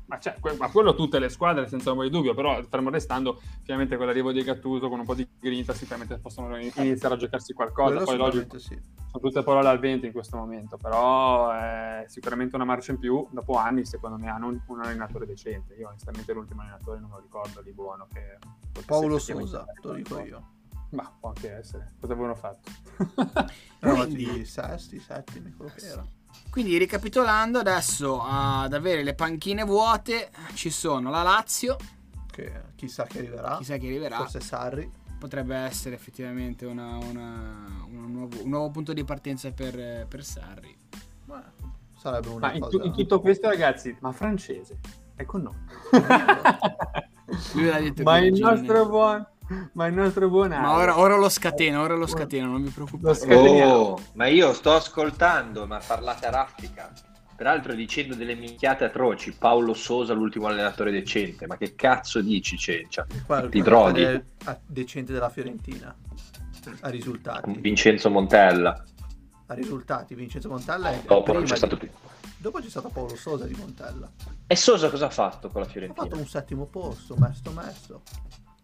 Ma, 0.08 0.20
cioè, 0.20 0.36
que- 0.40 0.56
ma 0.58 0.70
quello 0.70 0.94
tutte 0.94 1.18
le 1.18 1.30
squadre 1.30 1.68
senza 1.68 1.90
ombra 1.90 2.06
di 2.06 2.12
dubbio, 2.12 2.36
però 2.36 2.62
fermo 2.64 2.90
restando, 2.90 3.42
finalmente 3.64 3.98
con 3.98 4.06
l'arrivo 4.06 4.32
di 4.32 4.44
Gattuso, 4.44 4.88
con 4.88 5.00
un 5.00 5.06
po' 5.06 5.16
di 5.16 5.28
grinta, 5.40 5.74
sicuramente 5.74 6.18
possono 6.20 6.56
in- 6.58 6.72
iniziare 6.76 7.16
a 7.16 7.18
giocarsi 7.18 7.54
qualcosa, 7.54 8.04
Quello 8.04 8.06
poi 8.06 8.18
logico, 8.18 8.60
sì. 8.60 8.80
sono 9.10 9.24
tutte 9.24 9.42
parole 9.42 9.68
al 9.68 9.80
vento 9.80 10.06
in 10.06 10.12
questo 10.12 10.38
momento, 10.38 10.78
però 10.78 11.50
è 11.52 12.06
sicuramente 12.08 12.56
una 12.56 12.66
marcia 12.66 12.92
in 12.92 13.00
più, 13.00 13.28
dopo 13.32 13.56
anni 13.56 13.84
secondo 13.86 14.18
me 14.18 14.30
hanno 14.30 14.48
un, 14.48 14.62
un 14.68 14.82
allenatore 14.82 15.26
decente, 15.26 15.74
io 15.74 15.88
onestamente 15.88 16.34
l'ultimo 16.34 16.62
allenatore 16.62 17.00
non 17.00 17.10
lo 17.10 17.20
ricordo 17.20 17.62
di 17.62 17.72
buono 17.72 18.08
che... 18.14 18.38
Paolo 18.86 19.18
Sosa, 19.18 19.64
te 19.64 19.88
lo 19.88 19.94
dico 19.94 20.20
io. 20.20 20.54
Ma 20.92 21.12
può 21.20 21.30
anche 21.30 21.52
essere, 21.52 21.94
cosa 22.00 22.14
avevano 22.14 22.36
fatto? 22.36 22.70
Eravate 23.80 24.14
di 24.14 24.46
sesti, 24.46 25.00
settimi, 25.00 25.52
quello 25.52 25.72
che 25.76 25.86
era. 25.86 26.06
Quindi 26.50 26.78
ricapitolando, 26.78 27.60
adesso 27.60 28.22
ad 28.24 28.74
avere 28.74 29.04
le 29.04 29.14
panchine 29.14 29.64
vuote 29.64 30.30
ci 30.54 30.70
sono 30.70 31.10
la 31.10 31.22
Lazio, 31.22 31.76
Che 32.32 32.52
chissà 32.76 33.04
che 33.06 33.18
arriverà. 33.20 33.58
chissà 33.58 33.78
chi 33.78 33.88
arriverà, 33.88 34.18
Forse 34.18 34.40
Sarri. 34.40 34.90
potrebbe 35.20 35.56
essere 35.56 35.96
effettivamente 35.96 36.66
una- 36.66 36.98
una- 36.98 37.84
un, 37.90 38.12
nuovo, 38.12 38.42
un 38.44 38.50
nuovo 38.50 38.70
punto 38.72 38.94
di 38.94 39.04
partenza 39.04 39.52
per, 39.52 40.06
per 40.08 40.24
Sarri. 40.24 40.74
Ma 41.26 41.44
sarebbe 41.98 42.30
una 42.30 42.48
Ma 42.48 42.54
in, 42.54 42.60
cosa... 42.62 42.78
tu- 42.78 42.86
in 42.86 42.94
tutto 42.94 43.20
questo, 43.20 43.48
ragazzi, 43.50 43.96
ma 44.00 44.12
francese 44.14 44.80
è 45.16 45.26
con 45.26 45.42
noi. 45.42 45.56
Lui 47.54 47.66
l'ha 47.66 47.80
detto 47.80 48.04
ma 48.04 48.18
il 48.20 48.34
Gino. 48.34 48.50
nostro 48.52 48.86
buon, 48.88 49.26
ma 49.74 49.86
il 49.88 49.94
nostro 49.94 50.30
buon 50.30 50.50
Ma 50.50 50.74
Ale. 50.74 50.82
ora, 50.84 51.00
ora 51.00 51.16
lo 51.18 51.30
scateno, 51.30 51.82
ora 51.82 51.96
lo 51.96 52.08
scateno, 52.08 52.48
non 52.52 52.64
Lo 52.64 52.70
preoccupate. 52.72 53.36
Oh, 53.36 54.00
ma 54.14 54.28
io 54.28 54.54
sto 54.54 54.74
ascoltando, 54.74 55.66
ma 55.68 55.80
parlate 55.86 56.26
a 56.28 56.32
raffica. 56.32 56.92
Peraltro 57.36 57.74
dicendo 57.74 58.16
delle 58.16 58.34
minchiate 58.34 58.86
atroci. 58.86 59.34
Paolo 59.34 59.74
Sosa, 59.74 60.14
l'ultimo 60.14 60.48
allenatore 60.48 60.90
decente. 60.90 61.46
Ma 61.48 61.58
che 61.58 61.76
cazzo 61.76 62.22
dici, 62.22 62.58
Cencia? 62.58 63.06
Guarda, 63.26 63.50
Ti 63.50 63.62
droghi. 63.62 64.24
decente 64.66 65.12
della 65.12 65.30
Fiorentina. 65.30 65.94
A 66.80 66.90
risultati. 66.90 67.52
Vincenzo 67.60 68.10
Montella. 68.10 68.84
A 69.48 69.54
risultati, 69.54 70.16
Vincenzo 70.16 70.48
Montella 70.50 70.90
è 70.92 71.02
Dopo 71.06 71.22
prima 71.24 71.38
non 71.40 71.44
c'è 71.48 71.52
di- 71.54 71.58
stato 71.60 71.78
più. 71.78 71.90
Dopo 72.38 72.60
c'è 72.60 72.70
stato 72.70 72.88
Paolo 72.90 73.16
Sosa 73.16 73.46
di 73.46 73.54
Montella. 73.54 74.10
E 74.48 74.56
Sosa 74.56 74.90
cosa 74.90 75.06
ha 75.08 75.10
fatto 75.12 75.50
con 75.50 75.62
la 75.62 75.68
Ha 75.68 75.70
Fiorentina? 75.70 76.08
fatto 76.08 76.18
un 76.18 76.26
settimo 76.28 76.66
posto, 76.66 77.16
mesto 77.20 77.52
mesto. 77.52 78.02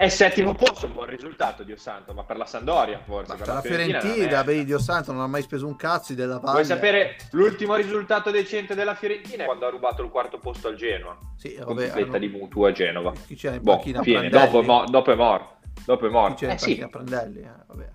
È 0.01 0.09
settimo 0.09 0.55
posto, 0.55 0.87
un 0.87 0.93
buon 0.93 1.05
risultato, 1.05 1.61
Dio 1.61 1.77
santo, 1.77 2.11
ma 2.15 2.23
per 2.23 2.35
la 2.35 2.45
Sandoria 2.47 2.99
forse. 3.05 3.33
Ma 3.33 3.37
per 3.37 3.45
per 3.45 3.53
la 3.53 3.61
Fiorentina, 3.61 4.41
vedi, 4.41 4.65
Dio 4.65 4.79
santo, 4.79 5.11
non 5.11 5.21
ha 5.21 5.27
mai 5.27 5.43
speso 5.43 5.67
un 5.67 5.75
cazzo 5.75 6.15
della 6.15 6.39
Valle. 6.39 6.53
Vuoi 6.53 6.65
sapere 6.65 7.17
l'ultimo 7.33 7.75
risultato 7.75 8.31
decente 8.31 8.73
della 8.73 8.95
Fiorentina? 8.95 9.45
Quando 9.45 9.67
ha 9.67 9.69
rubato 9.69 10.01
il 10.01 10.09
quarto 10.09 10.39
posto 10.39 10.69
al 10.69 10.75
Genoa. 10.75 11.15
Sì, 11.37 11.53
Con 11.53 11.75
vabbè, 11.75 11.87
pipetta 11.89 12.07
hanno- 12.07 12.17
di 12.17 12.27
mutuo 12.29 12.65
a 12.65 12.71
Genova. 12.71 13.13
Chi 13.27 13.35
c'era 13.35 13.53
in 13.57 13.61
Boh, 13.61 13.73
panchina? 13.75 14.01
fine. 14.01 14.29
Dopo, 14.29 14.61
è 14.61 14.65
mo- 14.65 14.85
dopo 14.85 15.11
è 15.11 15.15
morto. 15.15 15.57
Dopo 15.85 16.05
è 16.05 16.07
Chi 16.07 16.13
morto. 16.15 16.35
c'era 16.35 16.49
Eh 16.49 16.53
in 16.55 16.59
sì, 16.59 16.65
panchina? 16.77 16.87
Prandelli? 16.87 17.39
Eh, 17.41 17.63
vabbè. 17.67 17.89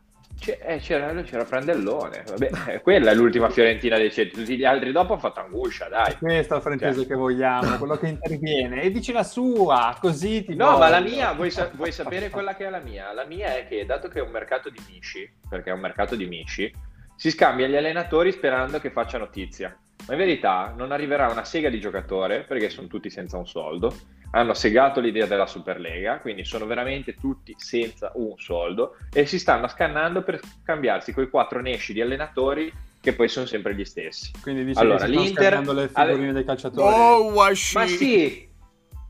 Eh, 0.44 0.78
c'era, 0.78 1.12
c'era 1.22 1.44
Prandellone. 1.44 2.24
Vabbè, 2.26 2.50
eh, 2.74 2.80
quella 2.80 3.10
è 3.10 3.14
l'ultima 3.14 3.48
Fiorentina 3.50 3.96
decente. 3.96 4.34
Tutti 4.36 4.56
gli 4.56 4.64
altri 4.64 4.92
dopo 4.92 5.12
hanno 5.12 5.20
fatto 5.20 5.40
angoscia, 5.40 5.88
dai. 5.88 6.16
Questo 6.18 6.54
è 6.54 6.56
il 6.56 6.62
francese 6.62 6.98
Cioè. 6.98 7.06
che 7.06 7.14
vogliamo, 7.14 7.76
quello 7.78 7.96
che 7.96 8.08
interviene 8.08 8.82
e 8.82 8.90
dice 8.90 9.12
la 9.12 9.22
sua, 9.24 9.96
così 10.00 10.44
ti 10.44 10.54
No, 10.54 10.78
ma 10.78 10.88
la 10.88 11.00
voglio. 11.00 11.14
mia, 11.14 11.32
vuoi, 11.32 11.50
sa- 11.50 11.70
vuoi 11.74 11.92
sapere 11.92 12.30
quella 12.30 12.54
che 12.54 12.66
è 12.66 12.70
la 12.70 12.80
mia? 12.80 13.12
La 13.12 13.24
mia 13.24 13.56
è 13.56 13.66
che, 13.66 13.84
dato 13.86 14.08
che 14.08 14.18
è 14.18 14.22
un 14.22 14.30
mercato 14.30 14.68
di 14.70 14.80
misci, 14.88 15.28
perché 15.48 15.70
è 15.70 15.72
un 15.72 15.80
mercato 15.80 16.14
di 16.14 16.26
misci, 16.26 16.72
si 17.16 17.30
scambia 17.30 17.66
gli 17.66 17.76
allenatori 17.76 18.30
sperando 18.32 18.78
che 18.78 18.90
faccia 18.90 19.18
notizia. 19.18 19.74
Ma 20.06 20.12
in 20.12 20.18
verità 20.18 20.72
non 20.76 20.92
arriverà 20.92 21.28
una 21.28 21.44
sega 21.44 21.68
di 21.70 21.80
giocatore, 21.80 22.42
perché 22.42 22.68
sono 22.68 22.86
tutti 22.86 23.10
senza 23.10 23.38
un 23.38 23.46
soldo. 23.46 23.92
Hanno 24.32 24.54
segato 24.54 25.00
l'idea 25.00 25.26
della 25.26 25.46
Superlega, 25.46 26.18
quindi 26.18 26.44
sono 26.44 26.66
veramente 26.66 27.14
tutti 27.14 27.54
senza 27.56 28.10
un 28.14 28.34
soldo 28.38 28.96
e 29.12 29.24
si 29.24 29.38
stanno 29.38 29.68
scannando 29.68 30.22
per 30.22 30.40
scambiarsi 30.62 31.12
quei 31.12 31.30
quattro 31.30 31.60
nesci 31.60 31.92
di 31.92 32.00
allenatori 32.00 32.72
che 33.00 33.14
poi 33.14 33.28
sono 33.28 33.46
sempre 33.46 33.74
gli 33.74 33.84
stessi. 33.84 34.32
Quindi 34.42 34.64
dice 34.64 34.80
Allora, 34.80 35.04
che 35.04 35.10
l'Inter 35.10 35.60
le 35.60 35.88
figurine 35.88 35.92
ave- 35.94 36.32
dei 36.32 36.44
calciatori. 36.44 36.94
Oh. 36.94 37.32
Ma 37.72 37.86
sì, 37.86 38.48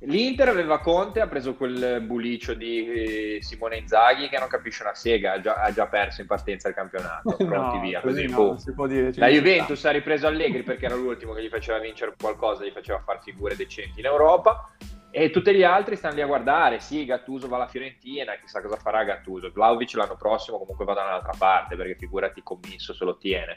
l'Inter 0.01 0.49
aveva 0.49 0.81
Conte, 0.81 1.21
ha 1.21 1.27
preso 1.27 1.55
quel 1.55 2.03
bulicio 2.03 2.53
di 2.53 2.87
eh, 2.87 3.39
Simone 3.41 3.79
Inzaghi 3.79 4.29
che 4.29 4.39
non 4.39 4.49
capisce 4.49 4.83
una 4.83 4.95
sega, 4.95 5.33
ha 5.33 5.41
già, 5.41 5.55
ha 5.55 5.73
già 5.73 5.87
perso 5.87 6.21
in 6.21 6.27
partenza 6.27 6.69
il 6.69 6.75
campionato, 6.75 7.37
pronti 7.43 7.77
No, 7.77 7.81
via. 7.81 8.01
così 8.01 8.27
Così, 8.27 8.67
no, 8.69 8.75
può 8.75 8.87
dire. 8.87 9.13
La 9.17 9.29
Juventus 9.29 9.83
ha 9.87 9.91
ripreso 9.93 10.27
Allegri 10.27 10.63
perché 10.63 10.85
era 10.85 10.95
l'ultimo 10.95 11.33
che 11.33 11.43
gli 11.43 11.49
faceva 11.49 11.79
vincere 11.79 12.15
qualcosa, 12.21 12.65
gli 12.65 12.73
faceva 12.73 13.01
fare 13.01 13.21
figure 13.23 13.57
decenti 13.57 14.01
in 14.01 14.07
Europa. 14.07 14.71
E 15.19 15.31
tutti 15.31 15.55
gli 15.55 15.63
altri 15.63 15.97
stanno 15.97 16.17
lì 16.17 16.21
a 16.21 16.27
guardare. 16.27 16.79
Sì, 16.79 17.07
Gattuso 17.07 17.49
va 17.49 17.57
alla 17.57 17.69
Fiorentina, 17.69 18.37
chissà 18.37 18.61
cosa 18.61 18.77
farà 18.77 19.03
Gattuso. 19.03 19.51
Vlaovic 19.51 19.95
l'anno 19.95 20.15
prossimo 20.15 20.59
comunque 20.59 20.85
va 20.85 20.93
da 20.93 21.05
un'altra 21.05 21.33
parte 21.39 21.75
perché 21.75 21.97
figurati 21.97 22.43
commisso 22.43 22.93
se 22.93 23.03
lo 23.03 23.17
tiene. 23.17 23.57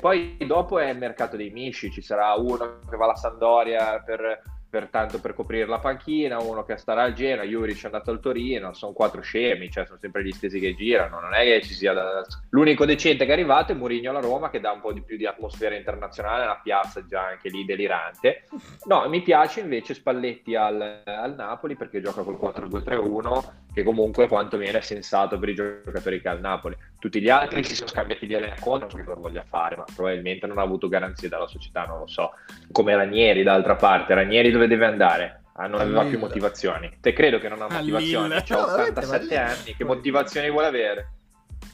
Poi 0.00 0.36
dopo 0.46 0.78
è 0.78 0.88
il 0.88 0.98
mercato 0.98 1.36
dei 1.36 1.50
misci, 1.50 1.90
ci 1.90 2.00
sarà 2.00 2.34
uno 2.34 2.78
che 2.88 2.96
va 2.96 3.06
alla 3.06 3.16
Sandoria 3.16 4.00
per, 4.06 4.40
per 4.70 4.88
tanto 4.88 5.20
per 5.20 5.34
coprire 5.34 5.66
la 5.66 5.80
panchina, 5.80 6.40
uno 6.40 6.64
che 6.64 6.76
starà 6.76 7.02
al 7.02 7.12
Genoa, 7.12 7.44
Juric 7.44 7.82
è 7.82 7.86
andato 7.86 8.12
al 8.12 8.20
Torino, 8.20 8.72
sono 8.72 8.92
quattro 8.92 9.20
scemi, 9.20 9.68
cioè 9.68 9.84
sono 9.84 9.98
sempre 9.98 10.22
gli 10.22 10.30
stessi 10.30 10.60
che 10.60 10.74
girano, 10.76 11.18
non 11.18 11.34
è 11.34 11.42
che 11.42 11.60
ci 11.62 11.74
sia 11.74 11.92
da... 11.92 12.24
l'unico 12.50 12.86
decente 12.86 13.24
che 13.24 13.30
è 13.30 13.34
arrivato 13.34 13.72
è 13.72 13.74
Mourinho 13.74 14.10
alla 14.10 14.20
Roma 14.20 14.48
che 14.48 14.60
dà 14.60 14.70
un 14.70 14.80
po' 14.80 14.92
di 14.92 15.02
più 15.02 15.16
di 15.16 15.26
atmosfera 15.26 15.74
internazionale, 15.74 16.44
una 16.44 16.60
piazza 16.62 17.04
già 17.04 17.26
anche 17.26 17.48
lì 17.48 17.64
delirante. 17.64 18.44
No, 18.84 19.08
mi 19.08 19.22
piace 19.22 19.60
invece 19.60 19.94
Spalletti 19.94 20.54
al, 20.54 21.02
al 21.04 21.34
Napoli 21.34 21.74
perché 21.74 22.00
gioca 22.00 22.22
col 22.22 22.38
4-2-3-1 22.40 23.68
che 23.72 23.82
comunque 23.82 24.28
quantomeno 24.28 24.78
è 24.78 24.80
sensato 24.80 25.38
per 25.38 25.48
i 25.48 25.54
giocatori 25.54 26.20
che 26.20 26.28
ha 26.28 26.32
al 26.32 26.40
Napoli. 26.40 26.76
Tutti 26.98 27.20
gli 27.20 27.30
altri 27.30 27.64
si 27.64 27.74
sono 27.74 27.88
scambiati 27.88 28.26
di 28.26 28.34
allenatore, 28.34 28.80
non 28.80 28.90
so 28.90 28.96
che 28.96 29.04
lo 29.04 29.14
voglia 29.14 29.44
fare, 29.48 29.76
ma 29.76 29.84
probabilmente 29.94 30.46
non 30.46 30.58
ha 30.58 30.62
avuto 30.62 30.88
garanzie 30.88 31.28
dalla 31.28 31.46
società, 31.46 31.84
non 31.84 32.00
lo 32.00 32.06
so. 32.06 32.32
Come 32.72 32.94
Ranieri 32.94 33.42
d'altra 33.42 33.76
parte, 33.76 34.14
Ranieri 34.14 34.50
dove 34.60 34.66
deve 34.66 34.86
andare? 34.86 35.42
Ah, 35.54 35.66
non 35.66 35.80
aveva 35.80 36.04
più 36.04 36.18
motivazioni. 36.18 36.98
Te 37.00 37.12
credo 37.12 37.38
che 37.38 37.48
non 37.48 37.60
ha 37.62 37.68
motivazioni, 37.68 38.28
veramente, 38.28 38.54
87 38.54 39.06
ma 39.06 39.16
Lille- 39.16 39.36
anni, 39.38 39.74
che 39.76 39.84
motivazioni 39.84 40.50
vuole 40.50 40.66
avere? 40.66 41.12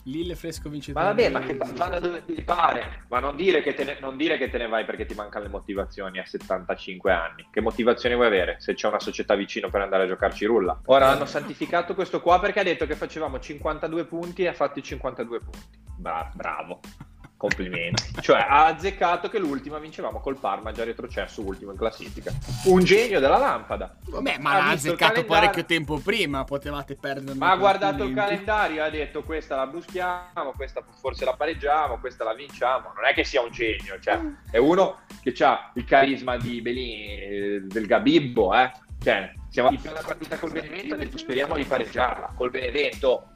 Lille 0.05 0.35
fresco 0.37 0.69
vincitore. 0.69 1.05
Ma 1.05 1.11
vabbè, 1.11 1.29
ma 1.31 1.41
che 1.41 1.57
vanno 1.75 1.99
dove 2.01 2.25
ti 2.25 2.43
pare? 2.43 3.05
Ma 3.09 3.19
non 3.19 3.35
dire, 3.37 3.61
che 3.63 3.75
te 3.75 3.85
ne, 3.85 3.97
non 4.01 4.17
dire 4.17 4.39
che 4.39 4.51
te 4.51 4.59
ne 4.59 4.69
vai 4.69 4.85
perché 4.85 5.05
ti 5.05 5.15
mancano 5.15 5.45
le 5.45 5.51
motivazioni 5.51 6.19
a 6.19 6.25
75 6.27 7.13
anni. 7.13 7.49
Che 7.51 7.61
motivazioni 7.61 8.15
vuoi 8.15 8.27
avere 8.29 8.57
se 8.59 8.75
c'è 8.75 8.87
una 8.89 9.01
società 9.01 9.35
vicino 9.35 9.69
per 9.69 9.81
andare 9.81 10.05
a 10.05 10.07
giocarci 10.07 10.45
rulla? 10.45 10.81
Ora 10.87 11.11
hanno 11.11 11.25
santificato 11.27 11.95
questo 11.95 12.21
qua 12.21 12.39
perché 12.41 12.61
ha 12.61 12.65
detto 12.65 12.87
che 12.87 12.95
facevamo 12.95 13.39
52 13.39 14.05
punti 14.05 14.43
e 14.43 14.49
ha 14.49 14.53
fatto 14.53 14.79
i 14.79 14.83
52 14.83 15.39
punti. 15.41 15.79
Bra- 15.97 16.31
bravo. 16.35 16.81
Complimenti. 17.37 18.03
cioè, 18.21 18.39
ha 18.49 18.67
azzeccato 18.67 19.29
che 19.29 19.39
l'ultima 19.39 19.79
vincevamo 19.79 20.21
col 20.21 20.39
Parma, 20.39 20.73
già 20.73 20.85
retrocesso, 20.85 21.43
ultimo 21.43 21.73
in 21.73 21.77
classifica. 21.77 22.33
Un 22.65 22.83
genio 22.83 23.21
della 23.21 23.37
lampada. 23.37 23.95
Vabbè, 24.07 24.39
ma 24.39 24.53
Ha 24.53 24.57
l'ha 24.59 24.69
azzeccato 24.71 24.97
calendario. 25.13 25.25
parecchio 25.27 25.65
tempo 25.67 25.99
prima, 25.99 26.45
potevate 26.45 26.97
perdere. 26.97 27.37
Ma 27.37 27.51
ha 27.51 27.57
guardato 27.57 28.05
il 28.05 28.15
calendario 28.15 28.83
ha 28.83 28.89
detto 28.89 29.23
questa 29.23 29.57
la 29.57 29.67
buschiamo, 29.67 30.53
questa 30.57 30.83
forse 30.99 31.25
la 31.27 31.35
pareggiamo, 31.35 31.99
questa 31.99 32.25
la 32.25 32.33
vinciamo. 32.35 32.93
Non 32.95 33.05
è 33.05 33.13
che 33.13 33.25
sia 33.25 33.43
un 33.43 33.51
genio, 33.51 33.99
cioè 34.01 34.19
è 34.51 34.57
uno 34.57 35.01
che 35.23 35.35
ha 35.45 35.71
il 35.75 35.85
carisma 35.85 36.37
di 36.39 36.63
Belini, 36.63 37.21
eh, 37.21 37.61
del 37.67 37.87
Gabibbo, 37.87 38.55
eh. 38.55 38.73
Cioè, 39.03 39.31
siamo 39.51 39.71
in 39.71 39.79
una 39.85 40.01
partita 40.05 40.39
col 40.39 40.53
Benevento 40.53 40.97
e 40.97 41.11
speriamo 41.15 41.55
di 41.57 41.65
pareggiarla. 41.65 42.33
Col 42.35 42.51
Benevento, 42.51 43.36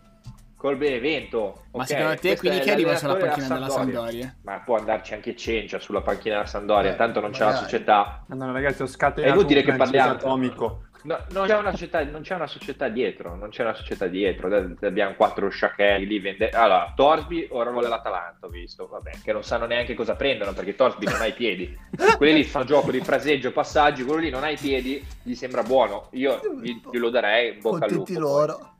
col 0.61 0.77
Benevento. 0.77 1.63
Ma 1.73 1.81
ok? 1.83 1.87
secondo 1.87 2.15
te 2.17 2.37
quindi 2.37 2.61
chi 2.61 2.69
arriva 2.71 2.95
sulla 2.95 3.17
panchina 3.17 3.49
della 3.49 3.69
Sampdoria? 3.71 4.37
Ma 4.43 4.61
può 4.61 4.77
andarci 4.77 5.15
anche 5.15 5.35
Cencia 5.35 5.79
sulla 5.79 6.03
panchina 6.03 6.35
della 6.35 6.47
Sandoria, 6.47 6.93
Eh, 6.93 6.97
tanto 6.97 7.21
non 7.21 7.31
c'è 7.31 7.45
la 7.45 7.55
società. 7.57 8.23
No, 8.27 8.53
ragazzi, 8.53 8.83
ho 8.83 8.87
scatenato 8.87 9.33
È 9.33 9.35
inutile 9.35 9.63
che 9.63 9.73
parliamo. 9.73 10.13
atomico. 10.13 10.83
No, 11.03 11.19
non, 11.31 11.47
c'è 11.47 11.57
una 11.57 11.71
società, 11.71 12.05
non 12.05 12.21
c'è 12.21 12.35
una 12.35 12.47
società 12.47 12.89
dietro, 12.89 13.35
non 13.35 13.49
c'è 13.49 13.63
una 13.63 13.73
società 13.73 14.07
dietro. 14.07 14.55
Abbiamo 14.83 15.15
quattro 15.15 15.49
sciachelli 15.49 16.07
lì. 16.07 16.21
Vende... 16.21 16.51
Allora, 16.51 16.93
Torsby 16.95 17.49
ora 17.53 17.71
vuole 17.71 17.89
l'Atalanta, 17.89 18.45
ho 18.45 18.51
visto, 18.51 18.87
vabbè, 18.87 19.13
che 19.25 19.33
non 19.33 19.43
sanno 19.43 19.65
neanche 19.65 19.95
cosa 19.95 20.15
prendono 20.15 20.53
perché 20.53 20.77
Torsby 20.77 21.07
non 21.07 21.23
ha 21.23 21.27
i 21.27 21.33
piedi. 21.33 21.75
Quelli 22.19 22.35
lì 22.35 22.45
fanno 22.45 22.67
gioco 22.67 22.91
di 22.91 23.01
fraseggio, 23.01 23.51
passaggi, 23.51 24.05
quello 24.05 24.21
lì 24.21 24.29
non 24.29 24.45
ha 24.45 24.51
i 24.51 24.59
piedi, 24.59 25.03
gli 25.23 25.35
sembra 25.35 25.63
buono. 25.63 26.09
Io 26.13 26.39
gli- 26.61 26.79
glielo 26.93 27.09
darei, 27.09 27.55
in 27.55 27.61
bocca 27.63 27.87
al 27.87 27.93
lupo. 27.93 28.05
Contenti 28.05 28.21
poi. 28.21 28.79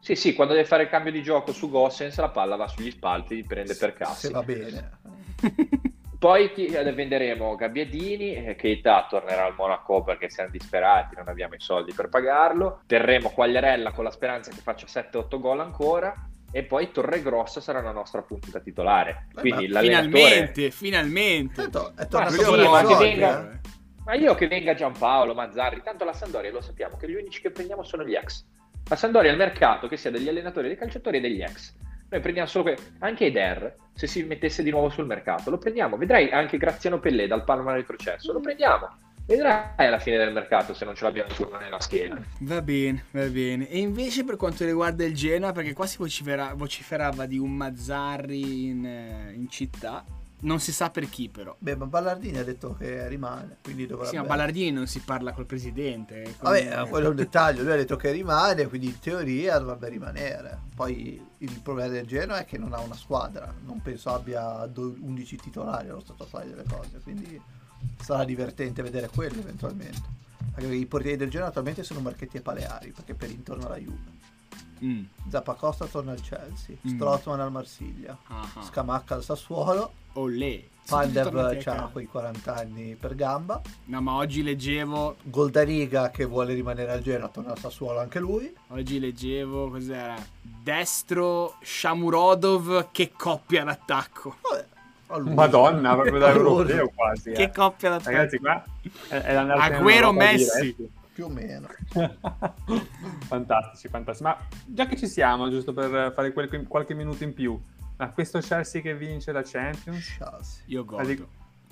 Sì, 0.00 0.14
sì, 0.14 0.34
quando 0.34 0.54
deve 0.54 0.66
fare 0.66 0.84
il 0.84 0.88
cambio 0.88 1.12
di 1.12 1.22
gioco 1.22 1.52
su 1.52 1.68
Gossens, 1.70 2.18
la 2.18 2.30
palla 2.30 2.56
va 2.56 2.66
sugli 2.66 2.90
spalti, 2.90 3.34
li 3.34 3.44
prende 3.44 3.76
per 3.76 3.92
cazzi. 3.92 4.26
Se 4.28 4.32
va 4.32 4.42
bene. 4.42 4.98
Poi 6.18 6.52
chi- 6.52 6.66
eh, 6.66 6.92
venderemo 6.92 7.54
Gabbiadini, 7.54 8.34
eh, 8.34 8.54
Keita 8.54 9.06
tornerà 9.08 9.46
al 9.46 9.54
Monaco 9.56 10.02
perché 10.02 10.28
siamo 10.28 10.50
disperati, 10.50 11.14
non 11.16 11.28
abbiamo 11.28 11.54
i 11.54 11.60
soldi 11.60 11.94
per 11.94 12.08
pagarlo. 12.10 12.82
Terremo 12.86 13.30
Quagliarella 13.30 13.92
con 13.92 14.04
la 14.04 14.10
speranza 14.10 14.50
che 14.50 14.60
faccia 14.60 14.86
7-8 14.86 15.38
gol 15.38 15.60
ancora. 15.60 16.14
E 16.52 16.64
poi 16.64 16.90
Torregrossa 16.90 17.60
sarà 17.60 17.80
la 17.80 17.92
nostra 17.92 18.22
punta 18.22 18.58
titolare. 18.58 19.28
Beh, 19.32 19.40
Quindi 19.40 19.68
l'allenatore. 19.68 20.10
Finalmente, 20.10 20.70
finalmente. 20.70 21.54
Tanto 21.70 21.94
è 21.94 22.06
Ma 22.10 22.28
sì, 22.28 22.68
ma 22.68 22.84
che 22.84 22.96
venga- 22.96 23.52
eh. 23.52 23.58
Ma 24.04 24.14
io 24.14 24.34
che 24.34 24.48
venga 24.48 24.74
Giampaolo, 24.74 25.32
Mazzarri, 25.34 25.82
tanto 25.82 26.04
la 26.04 26.12
Sandoria 26.12 26.50
lo 26.50 26.60
sappiamo 26.60 26.96
che 26.96 27.08
gli 27.08 27.14
unici 27.14 27.40
che 27.40 27.50
prendiamo 27.50 27.82
sono 27.84 28.04
gli 28.04 28.14
ex. 28.14 28.44
La 28.88 28.96
Sandoria 28.96 29.30
è 29.30 29.32
il 29.32 29.38
mercato 29.38 29.86
che 29.88 29.96
sia 29.96 30.10
degli 30.10 30.28
allenatori, 30.28 30.66
dei 30.68 30.76
calciatori 30.76 31.18
e 31.18 31.20
degli 31.20 31.40
ex. 31.42 31.74
Noi 32.10 32.20
prendiamo 32.20 32.48
solo 32.48 32.64
que- 32.64 32.78
anche 32.98 33.26
Eder, 33.26 33.76
se 33.94 34.08
si 34.08 34.24
mettesse 34.24 34.64
di 34.64 34.70
nuovo 34.70 34.88
sul 34.88 35.06
mercato, 35.06 35.48
lo 35.50 35.58
prendiamo. 35.58 35.96
Vedrai 35.96 36.30
anche 36.30 36.58
Graziano 36.58 36.98
Pellè 36.98 37.28
dal 37.28 37.44
Palma 37.44 37.72
retrocesso, 37.72 38.32
lo 38.32 38.40
prendiamo. 38.40 38.88
Vedrai 39.26 39.62
alla 39.76 40.00
fine 40.00 40.16
del 40.16 40.32
mercato 40.32 40.74
se 40.74 40.84
non 40.84 40.96
ce 40.96 41.04
l'abbiamo 41.04 41.30
ancora 41.30 41.58
nella 41.58 41.78
schiena. 41.78 42.20
Va 42.40 42.60
bene, 42.62 43.04
va 43.12 43.26
bene. 43.26 43.68
E 43.68 43.78
invece 43.78 44.24
per 44.24 44.34
quanto 44.34 44.64
riguarda 44.64 45.04
il 45.04 45.14
Genoa, 45.14 45.52
perché 45.52 45.72
qua 45.72 45.86
si 45.86 45.98
vocifera- 45.98 46.52
vociferava 46.56 47.26
di 47.26 47.38
un 47.38 47.52
Mazzarri 47.52 48.66
in, 48.66 48.84
eh, 48.84 49.32
in 49.36 49.48
città, 49.48 50.04
non 50.40 50.60
si 50.60 50.72
sa 50.72 50.90
per 50.90 51.08
chi 51.08 51.28
però. 51.28 51.54
Beh, 51.58 51.76
ma 51.76 51.86
Ballardini 51.86 52.38
ha 52.38 52.44
detto 52.44 52.74
che 52.76 53.06
rimane, 53.08 53.58
quindi 53.62 53.86
dovrebbe... 53.86 54.10
Sì, 54.10 54.16
ma 54.16 54.24
Ballardini 54.24 54.70
non 54.70 54.86
si 54.86 55.00
parla 55.00 55.32
col 55.32 55.46
presidente. 55.46 56.34
quindi- 56.38 56.68
Vabbè, 56.68 56.88
quello 56.88 57.06
è 57.06 57.10
un 57.10 57.16
dettaglio, 57.16 57.62
lui 57.62 57.72
ha 57.72 57.76
detto 57.76 57.96
che 57.96 58.10
rimane, 58.10 58.66
quindi 58.66 58.86
in 58.88 58.98
teoria 58.98 59.58
dovrebbe 59.58 59.88
rimanere. 59.88 60.58
Poi 60.74 61.24
il 61.38 61.60
problema 61.60 61.88
del 61.90 62.06
Genoa 62.06 62.38
è 62.40 62.44
che 62.44 62.58
non 62.58 62.72
ha 62.72 62.80
una 62.80 62.94
squadra, 62.96 63.52
non 63.64 63.80
penso 63.82 64.10
abbia 64.12 64.64
do- 64.66 64.94
11 65.00 65.36
titolari 65.36 65.88
allo 65.88 66.00
stato 66.00 66.22
attuale 66.24 66.48
delle 66.50 66.64
cose, 66.68 67.00
quindi 67.02 67.40
sarà 68.00 68.24
divertente 68.24 68.82
vedere 68.82 69.08
quello 69.08 69.38
eventualmente. 69.40 70.18
Perché 70.54 70.74
i 70.74 70.86
portieri 70.86 71.16
del 71.16 71.30
Genoa 71.30 71.48
attualmente 71.48 71.82
sono 71.82 72.00
Marchetti 72.00 72.38
e 72.38 72.40
Paleari, 72.40 72.90
perché 72.92 73.14
per 73.14 73.30
intorno 73.30 73.66
alla 73.66 73.76
Juve. 73.78 74.18
Mm. 74.82 75.04
Zappacosta 75.28 75.84
torna 75.86 76.12
al 76.12 76.20
Chelsea, 76.22 76.74
Mm. 76.86 76.94
Strootman 76.94 77.40
al 77.40 77.50
Marsiglia, 77.52 78.16
ah. 78.28 78.48
Scamacca 78.62 79.14
al 79.14 79.22
Sassuolo, 79.22 79.92
Olè. 80.14 80.62
Pandev 80.90 81.36
a 81.36 81.72
ha 81.84 81.88
quei 81.92 82.06
40 82.06 82.52
anni 82.52 82.96
per 82.96 83.14
gamba, 83.14 83.60
No, 83.84 84.00
ma 84.00 84.14
oggi 84.14 84.42
leggevo. 84.42 85.16
Goldariga 85.22 86.10
che 86.10 86.24
vuole 86.24 86.52
rimanere 86.52 86.90
al 86.90 87.00
Genoa 87.00 87.28
torna 87.28 87.52
al 87.52 87.58
Sassuolo 87.58 88.00
anche 88.00 88.18
lui. 88.18 88.52
Oggi 88.68 88.98
leggevo. 88.98 89.70
Cos'era? 89.70 90.16
Destro 90.42 91.54
Shamurodov. 91.62 92.88
Che 92.90 93.12
coppia 93.16 93.62
d'attacco. 93.62 94.36
Vabbè, 94.40 94.64
a 95.08 95.16
lui. 95.18 95.34
Madonna, 95.34 95.94
proprio 95.94 96.18
da 96.18 96.26
A 96.30 96.34
europeo 96.34 96.90
quasi. 96.92 97.30
eh. 97.30 97.34
Che 97.34 97.52
coppia 97.52 97.90
d'attacco. 97.90 98.10
Ragazzi, 98.16 98.38
qua 98.38 98.64
è, 99.10 99.14
è 99.16 99.34
Agüero 99.36 100.10
Messi. 100.12 100.60
diretti. 100.60 100.90
Più 101.12 101.24
o 101.26 101.28
meno. 101.28 101.68
fantastici, 103.28 103.88
fantastici. 103.88 104.22
Ma 104.28 104.36
già 104.66 104.86
che 104.86 104.96
ci 104.96 105.06
siamo, 105.06 105.48
giusto 105.50 105.72
per 105.72 106.12
fare 106.14 106.32
quel- 106.32 106.66
qualche 106.66 106.94
minuto 106.94 107.22
in 107.24 107.34
più, 107.34 107.60
ma 108.00 108.10
questo 108.12 108.38
Chelsea 108.40 108.80
che 108.80 108.96
vince 108.96 109.30
la 109.32 109.42
Champions? 109.44 110.16
Chelsea. 110.16 110.62
Io 110.66 110.84
Ma 110.84 111.04
di- 111.04 111.14
godo. 111.16 111.28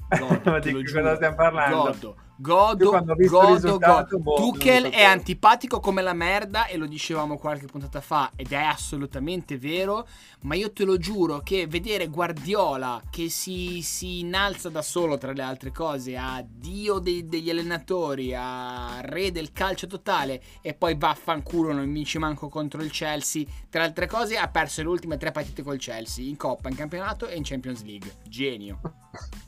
Godo, 0.19 0.51
Ma 0.53 0.59
di 0.59 0.73
cosa 0.85 1.15
stiamo 1.17 1.37
parlando? 1.37 1.77
Godo, 1.83 2.17
godo, 2.41 2.91
godo, 3.17 3.79
godo. 3.79 4.19
boh, 4.19 4.35
Tuchel 4.37 4.85
è 4.91 5.03
antipatico 5.03 5.81
come 5.81 6.03
la 6.03 6.13
merda 6.13 6.67
e 6.67 6.77
lo 6.77 6.87
dicevamo 6.87 7.37
qualche 7.37 7.67
puntata 7.67 8.01
fa 8.01 8.31
ed 8.37 8.53
è 8.53 8.63
assolutamente 8.63 9.59
vero, 9.59 10.07
ma 10.43 10.55
io 10.55 10.73
te 10.73 10.85
lo 10.85 10.99
giuro 10.99 11.41
che 11.41 11.67
vedere 11.67 12.07
Guardiola 12.07 13.03
che 13.11 13.29
si, 13.29 13.83
si 13.83 14.21
innalza 14.21 14.69
da 14.69 14.83
solo 14.83 15.19
tra 15.19 15.33
le 15.33 15.43
altre 15.43 15.73
cose 15.73 16.17
a 16.17 16.45
dio 16.47 17.01
dei- 17.01 17.27
degli 17.27 17.51
allenatori, 17.51 18.33
a 18.35 19.01
re 19.01 19.33
del 19.33 19.51
calcio 19.51 19.89
totale 19.89 20.41
e 20.63 20.75
poi 20.75 20.97
vaffanculo 20.97 21.73
non 21.73 21.93
vince 21.93 22.21
manco 22.21 22.49
contro 22.49 22.83
il 22.83 22.93
Chelsea, 22.93 23.45
tra 23.69 23.81
le 23.81 23.89
altre 23.89 24.07
cose 24.07 24.37
ha 24.37 24.47
perso 24.47 24.83
le 24.83 24.89
ultime 24.89 25.17
tre 25.17 25.33
partite 25.33 25.63
col 25.63 25.79
Chelsea, 25.79 26.29
in 26.29 26.37
Coppa, 26.37 26.69
in 26.69 26.77
campionato 26.77 27.27
e 27.27 27.37
in 27.37 27.43
Champions 27.43 27.83
League. 27.83 28.19
Genio. 28.29 28.81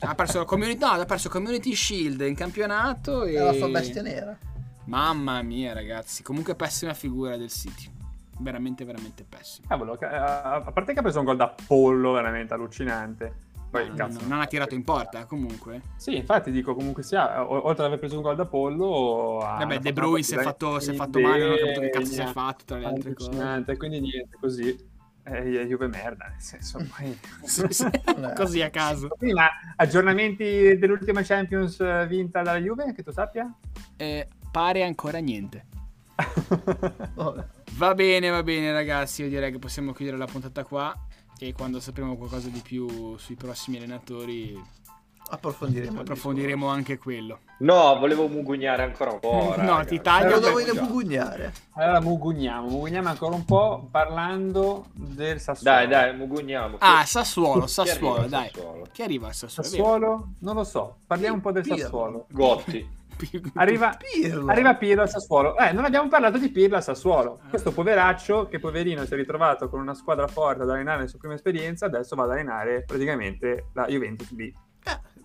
Ha 0.00 0.14
perso 0.14 0.38
la 0.38 0.44
community, 0.44 0.80
no, 0.80 0.86
ha 0.86 1.04
perso 1.04 1.28
Community 1.28 1.74
Shield 1.74 2.22
in 2.22 2.34
campionato 2.34 2.79
e... 3.24 3.34
È 3.34 3.42
la 3.42 3.52
sua 3.52 3.68
bestia 3.68 4.02
nera. 4.02 4.36
Mamma 4.84 5.40
mia, 5.42 5.72
ragazzi. 5.72 6.22
Comunque 6.22 6.54
pessima 6.54 6.94
figura 6.94 7.36
del 7.36 7.50
City. 7.50 7.88
Veramente, 8.38 8.84
veramente 8.84 9.24
pessima. 9.28 9.66
Cavolo, 9.68 9.96
ca- 9.96 10.62
a 10.64 10.72
parte 10.72 10.92
che 10.94 10.98
ha 11.00 11.02
preso 11.02 11.18
un 11.18 11.26
gol 11.26 11.36
da 11.36 11.54
pollo 11.66 12.12
veramente 12.12 12.54
allucinante. 12.54 13.48
Poi, 13.70 13.88
No, 13.88 13.94
cazzo. 13.94 14.20
no, 14.22 14.26
non 14.28 14.40
ha 14.40 14.46
tirato 14.46 14.74
in 14.74 14.82
porta, 14.82 15.26
comunque. 15.26 15.82
Sì, 15.96 16.16
infatti 16.16 16.50
dico 16.50 16.74
comunque 16.74 17.04
sia, 17.04 17.44
o- 17.44 17.66
oltre 17.66 17.82
ad 17.84 17.88
aver 17.90 17.98
preso 18.00 18.16
un 18.16 18.22
gol 18.22 18.34
da 18.34 18.46
pollo... 18.46 19.38
Vabbè, 19.42 19.78
De 19.78 19.92
Bruyne 19.92 20.24
si 20.24 20.34
è 20.34 20.42
fatto, 20.42 20.80
si 20.80 20.90
è 20.90 20.94
fatto 20.94 21.20
male, 21.20 21.44
non 21.44 21.52
ho 21.52 21.56
capito 21.56 21.80
che 21.80 21.90
cazzo 21.90 22.12
si 22.12 22.20
è 22.20 22.26
fatto 22.26 22.64
tra 22.64 22.78
le 22.78 22.86
altre 22.86 23.12
cose. 23.14 23.28
allucinante, 23.28 23.76
quindi 23.76 24.00
niente, 24.00 24.36
così. 24.40 24.88
Eh, 25.24 25.66
Juve 25.66 25.86
merda, 25.86 26.26
nel 26.26 26.40
senso, 26.40 26.78
ormai... 26.78 27.18
Sì, 27.44 27.66
sì, 27.70 27.88
Così 28.34 28.62
a 28.62 28.70
caso. 28.70 29.08
Quindi, 29.08 29.34
ma 29.34 29.48
aggiornamenti 29.76 30.76
dell'ultima 30.78 31.22
Champions 31.22 31.80
eh, 31.80 32.06
vinta 32.08 32.42
dalla 32.42 32.58
Juve, 32.58 32.92
che 32.94 33.02
tu 33.02 33.12
sappia? 33.12 33.52
Eh, 33.96 34.26
pare 34.50 34.82
ancora 34.82 35.18
niente. 35.18 35.66
Va 37.72 37.94
bene, 37.94 38.28
va 38.28 38.42
bene, 38.42 38.72
ragazzi. 38.72 39.22
Io 39.22 39.28
direi 39.28 39.50
che 39.50 39.58
possiamo 39.58 39.92
chiudere 39.92 40.18
la 40.18 40.26
puntata 40.26 40.64
qua. 40.64 40.94
E 41.38 41.54
quando 41.54 41.80
sapremo 41.80 42.16
qualcosa 42.16 42.48
di 42.48 42.60
più 42.60 43.16
sui 43.16 43.36
prossimi 43.36 43.78
allenatori, 43.78 44.60
Approfondiremo. 45.32 46.00
approfondiremo 46.00 46.66
anche 46.68 46.98
quello. 46.98 47.40
No, 47.58 47.98
volevo 47.98 48.26
mugugnare 48.26 48.82
ancora 48.82 49.12
un 49.12 49.20
po'. 49.20 49.54
No, 49.60 49.76
raga. 49.76 49.84
ti 49.84 50.00
taglio. 50.00 50.38
discorso. 50.38 50.40
Però 50.40 50.54
per- 50.54 50.64
dove 50.64 50.64
devo 50.64 50.86
pugugnare? 50.86 51.52
Allora 51.74 52.00
mugugniamo, 52.00 52.68
mugugniamo 52.68 53.08
ancora 53.08 53.34
un 53.34 53.44
po' 53.44 53.88
parlando 53.90 54.86
del 54.92 55.40
Sassuolo. 55.40 55.76
Dai, 55.76 55.88
dai, 55.88 56.16
mugugniamo. 56.16 56.76
Ah, 56.80 57.04
Sassuolo, 57.04 57.66
Sassuolo, 57.66 58.26
dai. 58.26 58.50
Sassuolo? 58.52 58.86
Chi 58.92 59.02
arriva 59.02 59.28
al 59.28 59.34
Sassuolo? 59.34 59.68
Sassuolo? 59.68 60.28
Non 60.40 60.54
lo 60.56 60.64
so, 60.64 60.96
parliamo 61.06 61.34
un 61.36 61.40
po' 61.40 61.52
del 61.52 61.62
Pirlo. 61.62 61.78
Sassuolo. 61.78 62.26
Gotti. 62.30 62.98
Arriva, 63.56 63.94
Pirlo. 63.98 64.46
arriva 64.50 64.74
Pirlo 64.76 65.02
al 65.02 65.10
Sassuolo. 65.10 65.54
Eh, 65.58 65.72
non 65.72 65.84
abbiamo 65.84 66.08
parlato 66.08 66.38
di 66.38 66.48
Pirlo 66.48 66.76
al 66.76 66.82
Sassuolo. 66.82 67.40
Questo 67.50 67.70
poveraccio, 67.70 68.48
che 68.48 68.58
poverino 68.58 69.04
si 69.04 69.12
è 69.12 69.16
ritrovato 69.16 69.68
con 69.68 69.78
una 69.78 69.92
squadra 69.92 70.26
forte 70.26 70.62
ad 70.62 70.70
allenare 70.70 71.02
la 71.02 71.06
sua 71.06 71.18
prima 71.18 71.34
esperienza, 71.34 71.84
adesso 71.84 72.16
va 72.16 72.24
ad 72.24 72.30
allenare 72.30 72.82
praticamente 72.86 73.66
la 73.74 73.84
Juventus 73.88 74.30
B. 74.32 74.50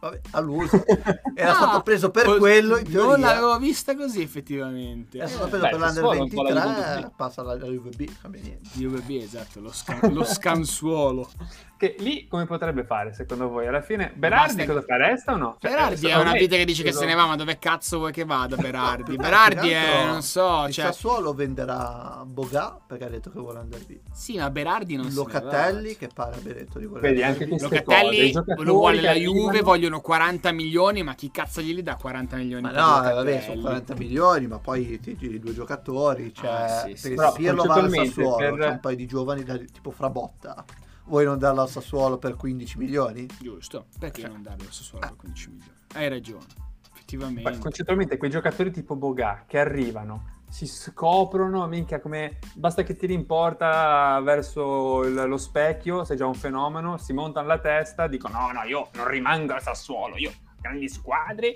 Vabbè, 0.05 0.21
all'uso. 0.31 0.83
Era 1.33 1.49
Ah, 1.51 1.55
stato 1.55 1.81
preso 1.81 2.11
per 2.11 2.27
oh, 2.27 2.37
quello. 2.37 2.79
Non 2.89 3.19
l'avevo 3.19 3.57
vista 3.57 3.95
così, 3.95 4.21
effettivamente. 4.21 5.17
Era 5.17 5.27
stato 5.27 5.47
preso 5.47 5.63
beh, 5.63 5.69
per 5.71 5.79
l'Under 5.79 5.93
Sassuolo 5.95 6.13
è 6.13 6.21
un 6.21 6.29
po' 6.29 6.41
la 6.43 6.53
23 6.53 6.73
Juventus 6.75 7.09
B. 7.09 7.15
passa 7.15 7.41
alla 7.41 7.55
Juve 7.57 7.89
B, 7.89 8.11
cambia 8.21 8.41
niente. 8.41 8.85
UVB, 8.85 9.09
esatto, 9.23 9.59
lo, 9.61 9.71
scan- 9.71 10.13
lo 10.13 10.23
scansuolo. 10.23 11.29
Che 11.77 11.95
lì 11.99 12.25
come 12.29 12.45
potrebbe 12.45 12.85
fare 12.85 13.13
secondo 13.13 13.49
voi? 13.49 13.67
Alla 13.67 13.81
fine 13.81 14.13
Berardi 14.15 14.55
Basta- 14.55 14.73
cosa 14.73 14.85
fa? 14.85 14.95
Resta 14.95 15.33
o 15.33 15.35
no? 15.35 15.57
Cioè, 15.59 15.71
Berardi 15.71 16.07
è 16.07 16.15
una 16.15 16.31
vita 16.31 16.55
che 16.55 16.63
dice 16.63 16.83
che 16.83 16.89
credo- 16.91 16.99
se 17.03 17.05
ne 17.05 17.15
va, 17.15 17.25
ma 17.25 17.35
dove 17.35 17.59
cazzo 17.59 17.97
vuoi 17.97 18.13
che 18.13 18.23
vada 18.23 18.55
Berardi? 18.55 19.11
Che 19.11 19.17
Berardi 19.17 19.69
è, 19.71 20.05
non 20.05 20.21
so, 20.21 20.65
Il 20.67 20.73
cioè... 20.73 20.85
Sassuolo 20.85 21.33
venderà 21.33 22.23
Boga 22.25 22.79
perché 22.87 23.03
ha 23.03 23.09
detto 23.09 23.29
che 23.29 23.39
vuole 23.39 23.59
andare 23.59 23.83
via. 23.85 23.97
Sì, 24.13 24.37
ma 24.37 24.49
Berardi 24.49 24.95
non 24.95 25.11
Locatelli 25.13 25.97
che 25.97 26.07
pare 26.13 26.35
abbia 26.37 26.53
detto 26.53 26.79
di 26.79 26.85
voler 26.85 27.01
Vedi, 27.01 27.23
andare 27.23 27.43
anche 27.43 27.57
cose, 27.57 27.63
Locatelli 27.65 28.31
lo 28.63 28.73
vuole 28.73 28.95
che 28.95 29.01
la 29.05 29.13
Juve, 29.13 29.61
vogliono 29.61 29.99
40 29.99 30.51
milioni, 30.53 31.03
ma 31.03 31.13
chi 31.13 31.29
cazzo 31.29 31.59
glieli 31.61 31.83
dà 31.83 31.95
40 31.95 32.37
milioni 32.37 32.61
Ma 32.61 32.71
no, 32.71 32.75
Locatelli? 32.95 33.15
vabbè, 33.15 33.41
sono 33.41 33.59
40 33.61 33.95
milioni, 33.95 34.47
ma 34.47 34.59
poi 34.59 34.97
ti 35.01 35.17
giri 35.17 35.39
due 35.39 35.53
giocatori, 35.53 36.33
cioè, 36.33 36.49
Ah, 36.49 36.67
sì, 36.85 36.91
sì, 36.91 36.97
se 37.09 37.13
Però, 37.15 37.33
Pirlo 37.33 37.63
va 37.65 37.73
al 37.73 37.89
Sassuolo, 37.91 38.35
per- 38.37 38.57
c'è 38.59 38.67
un 38.69 38.79
paio 38.79 38.95
di 38.95 39.05
giovani 39.05 39.43
da- 39.43 39.57
tipo 39.57 39.91
Frabotta. 39.91 40.63
Vuoi 41.07 41.23
non 41.25 41.37
darlo 41.37 41.61
al 41.61 41.69
Sassuolo 41.69 42.17
per 42.17 42.35
15 42.35 42.77
milioni? 42.79 43.27
Giusto, 43.39 43.85
perché 43.99 44.21
Cioè- 44.21 44.31
non 44.31 44.41
darlo 44.41 44.63
al 44.65 44.71
Sassuolo 44.73 45.05
per 45.05 45.15
15 45.15 45.49
milioni? 45.49 45.73
Hai 45.93 46.09
ragione, 46.09 46.45
effettivamente. 46.93 47.49
Ma 47.49 47.57
concettualmente 47.59 48.17
quei 48.17 48.31
giocatori 48.31 48.71
tipo 48.71 48.95
Boga 48.95 49.43
che 49.47 49.59
arrivano, 49.59 50.33
si 50.49 50.65
scoprono, 50.65 51.67
minchia 51.67 51.99
come 51.99 52.39
basta 52.55 52.81
che 52.83 52.95
tiri 52.95 53.13
in 53.13 53.25
porta 53.27 54.19
verso 54.23 55.03
il- 55.03 55.13
lo 55.27 55.37
specchio, 55.37 56.03
sei 56.03 56.17
già 56.17 56.25
un 56.25 56.33
fenomeno, 56.33 56.97
si 56.97 57.13
montano 57.13 57.47
la 57.47 57.59
testa, 57.59 58.07
dicono 58.07 58.39
no, 58.39 58.51
no, 58.51 58.63
io 58.63 58.89
non 58.95 59.07
rimango 59.07 59.53
al 59.53 59.61
Sassuolo, 59.61 60.17
io 60.17 60.31
grandi 60.59 60.89
squadre, 60.89 61.53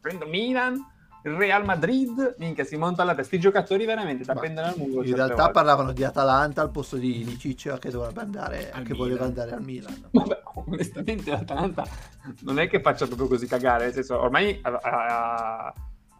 prendo 0.00 0.26
Milan, 0.26 0.76
il 1.24 1.32
Real 1.32 1.64
Madrid, 1.64 2.34
minchia 2.38 2.64
si 2.64 2.76
montano 2.76 3.08
la 3.10 3.14
testa, 3.14 3.30
sti 3.34 3.40
giocatori 3.40 3.84
veramente 3.86 4.24
da 4.24 4.34
Ma 4.34 4.40
prendere 4.40 4.68
al 4.68 4.74
muro. 4.76 5.02
In 5.02 5.14
realtà 5.14 5.34
volte. 5.36 5.52
parlavano 5.52 5.92
di 5.92 6.04
Atalanta 6.04 6.60
al 6.60 6.70
posto 6.70 6.96
di 6.96 7.24
Licic 7.24 7.78
che 7.78 7.90
dovrebbe 7.90 8.20
andare, 8.20 8.70
Al 8.70 8.82
che 8.84 8.92
Milan. 8.92 8.96
voleva 8.96 9.24
andare 9.24 9.52
al 9.52 9.62
Milan. 9.62 10.04
Vabbè, 10.12 10.40
onestamente 10.66 11.30
l'Atalanta 11.30 11.84
non 12.40 12.58
è 12.58 12.68
che 12.68 12.80
faccia 12.80 13.06
proprio 13.06 13.26
così 13.28 13.46
cagare, 13.46 13.84
nel 13.84 13.94
senso, 13.94 14.20
ormai 14.20 14.58
ha- 14.62 14.78
ha- 14.82 15.74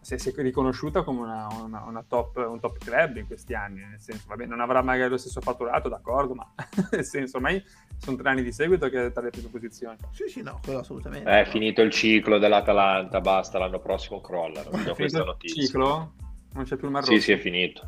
si 0.04 0.14
è 0.14 0.18
si 0.18 0.28
è 0.30 0.42
riconosciuta 0.42 1.02
come 1.02 1.20
una, 1.22 1.48
una- 1.62 1.82
una 1.84 2.04
top, 2.06 2.36
un 2.36 2.60
top 2.60 2.78
club 2.78 3.16
in 3.16 3.26
questi 3.26 3.54
anni, 3.54 3.80
nel 3.80 4.00
senso, 4.00 4.24
vabbè, 4.28 4.46
non 4.46 4.60
avrà 4.60 4.82
magari 4.82 5.10
lo 5.10 5.16
stesso 5.16 5.40
fatturato, 5.40 5.88
d'accordo, 5.88 6.34
ma 6.34 6.52
nel 6.92 7.04
senso, 7.04 7.36
ormai 7.38 7.62
sono 7.98 8.16
tre 8.16 8.28
anni 8.28 8.42
di 8.42 8.52
seguito 8.52 8.88
che 8.88 9.06
è 9.06 9.12
tra 9.12 9.22
le 9.22 9.30
prime 9.30 9.48
posizioni. 9.48 9.96
Sì, 10.12 10.28
sì, 10.28 10.42
no, 10.42 10.60
quello 10.62 10.80
assolutamente. 10.80 11.28
È 11.30 11.44
finito 11.46 11.80
il 11.82 11.90
ciclo 11.90 12.38
dell'Atalanta, 12.38 13.20
basta, 13.20 13.58
l'anno 13.58 13.80
prossimo 13.80 14.20
crollano. 14.20 14.68
Do 14.70 14.76
Finito 14.76 14.94
questa 14.94 15.18
il 15.20 15.24
notizia. 15.24 15.62
ciclo? 15.64 16.12
Non 16.52 16.62
c'è 16.64 16.76
più 16.76 16.86
il 16.86 16.92
Marrocco? 16.92 17.12
Sì, 17.12 17.20
sì, 17.20 17.32
è 17.32 17.38
finito. 17.38 17.84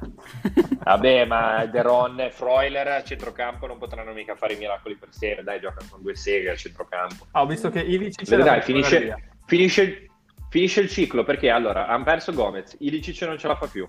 Vabbè, 0.82 1.24
ma 1.26 1.66
Deron 1.66 2.18
e 2.20 2.30
Freuler 2.30 2.88
a 2.88 3.02
centrocampo 3.04 3.66
non 3.66 3.78
potranno 3.78 4.12
mica 4.12 4.34
fare 4.34 4.54
i 4.54 4.58
miracoli 4.58 4.96
per 4.96 5.10
sé. 5.12 5.40
Dai, 5.44 5.60
giocano 5.60 5.86
con 5.88 6.02
due 6.02 6.16
seghe 6.16 6.50
a 6.50 6.56
centrocampo. 6.56 7.26
Ah, 7.32 7.42
ho 7.42 7.46
visto 7.46 7.70
che 7.70 7.80
era 7.80 7.88
Vedrai, 8.24 8.56
per 8.56 8.62
finisce, 8.64 9.30
finisce, 9.44 10.10
finisce 10.48 10.80
il 10.80 10.88
ciclo 10.88 11.24
perché 11.24 11.50
allora 11.50 11.86
hanno 11.86 12.04
perso 12.04 12.32
Gomez, 12.32 12.76
Ilicic 12.80 13.22
non 13.22 13.38
ce 13.38 13.48
la 13.48 13.56
fa 13.56 13.66
più. 13.66 13.88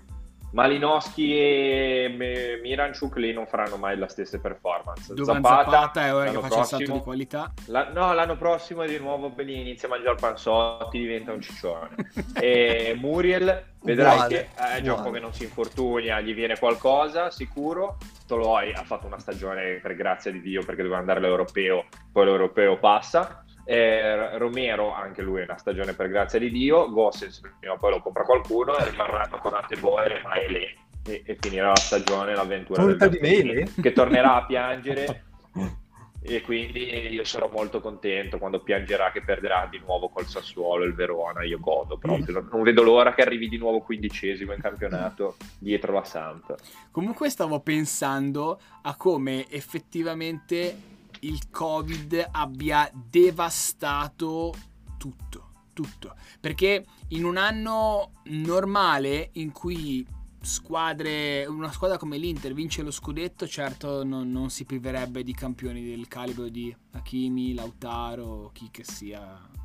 Malinowski 0.50 1.38
e 1.38 2.58
Miranchuk 2.62 3.16
lì 3.16 3.34
non 3.34 3.46
faranno 3.46 3.76
mai 3.76 3.98
la 3.98 4.08
stessa 4.08 4.38
performance. 4.38 5.12
Duvan 5.12 5.42
Zapata, 5.42 5.70
Zapata 5.70 6.06
è 6.06 6.14
ora 6.14 6.24
che 6.24 6.32
l'anno 6.32 6.40
faccia 6.40 6.60
il 6.60 6.64
salto 6.64 6.76
prossimo- 6.76 6.96
di 6.96 7.02
qualità. 7.04 7.52
la- 7.66 7.90
no, 7.92 8.14
l'anno 8.14 8.36
prossimo 8.38 8.86
di 8.86 8.98
nuovo 8.98 9.28
Bellini 9.28 9.60
inizia 9.60 9.88
a 9.88 9.90
mangiare 9.90 10.16
panzotti, 10.18 10.98
diventa 10.98 11.32
un 11.32 11.42
ciccione. 11.42 11.90
e 12.40 12.96
Muriel, 12.98 13.62
vedrai 13.82 14.14
Uguale, 14.14 14.48
che 14.54 14.76
è 14.76 14.80
gioco 14.80 15.00
uguale. 15.00 15.18
che 15.18 15.22
non 15.22 15.34
si 15.34 15.44
infortunia, 15.44 16.20
gli 16.20 16.32
viene 16.32 16.58
qualcosa, 16.58 17.30
sicuro. 17.30 17.98
Toloi 18.26 18.72
ha 18.72 18.84
fatto 18.84 19.06
una 19.06 19.18
stagione 19.18 19.80
per 19.82 19.94
grazia 19.96 20.30
di 20.32 20.40
Dio 20.40 20.64
perché 20.64 20.80
doveva 20.80 20.98
andare 21.00 21.18
all'europeo, 21.18 21.84
poi 22.10 22.24
l'europeo 22.24 22.78
passa. 22.78 23.44
Eh, 23.70 24.38
Romero, 24.38 24.94
anche 24.94 25.20
lui, 25.20 25.42
una 25.42 25.58
stagione 25.58 25.92
per 25.92 26.08
grazia 26.08 26.38
di 26.38 26.50
Dio. 26.50 26.90
Gossens, 26.90 27.42
prima 27.58 27.74
o 27.74 27.76
poi 27.76 27.90
lo 27.90 28.00
compra 28.00 28.24
qualcuno 28.24 28.74
e 28.78 28.88
rimarranno 28.88 29.36
con 29.36 29.52
Anteboer 29.52 30.12
e 30.12 30.22
Maele. 30.22 30.76
E, 31.04 31.22
e 31.26 31.36
finirà 31.38 31.68
la 31.68 31.76
stagione, 31.76 32.34
l'avventura 32.34 32.82
Punta 32.82 33.08
del 33.08 33.20
Mele? 33.20 33.70
che 33.78 33.92
tornerà 33.92 34.36
a 34.36 34.46
piangere 34.46 35.24
e 36.22 36.40
quindi 36.40 37.12
io 37.12 37.24
sarò 37.24 37.50
molto 37.52 37.82
contento 37.82 38.38
quando 38.38 38.62
piangerà 38.62 39.12
che 39.12 39.22
perderà 39.22 39.68
di 39.70 39.78
nuovo 39.84 40.08
col 40.08 40.26
Sassuolo 40.26 40.84
il 40.84 40.94
Verona, 40.94 41.44
io 41.44 41.58
godo 41.60 41.98
proprio, 41.98 42.46
non 42.50 42.62
vedo 42.62 42.82
l'ora 42.82 43.12
che 43.12 43.20
arrivi 43.20 43.48
di 43.48 43.58
nuovo 43.58 43.80
quindicesimo 43.80 44.54
in 44.54 44.60
campionato 44.62 45.36
dietro 45.58 45.92
la 45.92 46.04
Samp. 46.04 46.54
Comunque 46.90 47.28
stavo 47.28 47.60
pensando 47.60 48.58
a 48.82 48.96
come 48.96 49.46
effettivamente 49.50 50.96
il 51.20 51.50
Covid 51.50 52.28
abbia 52.32 52.90
devastato 52.92 54.54
tutto, 54.96 55.50
tutto, 55.72 56.14
perché 56.40 56.84
in 57.08 57.24
un 57.24 57.36
anno 57.36 58.12
normale 58.24 59.30
in 59.34 59.52
cui 59.52 60.06
squadre, 60.40 61.44
una 61.46 61.72
squadra 61.72 61.98
come 61.98 62.16
l'Inter 62.16 62.52
vince 62.52 62.82
lo 62.82 62.90
scudetto, 62.90 63.46
certo 63.46 64.04
non, 64.04 64.30
non, 64.30 64.50
si 64.50 64.64
priverebbe 64.64 65.22
di 65.22 65.34
campioni 65.34 65.84
del 65.84 66.08
calibro 66.08 66.48
di 66.48 66.74
Hakimi, 66.92 67.54
Lautaro, 67.54 68.50
chi 68.52 68.68
che 68.70 68.84
sia 68.84 69.56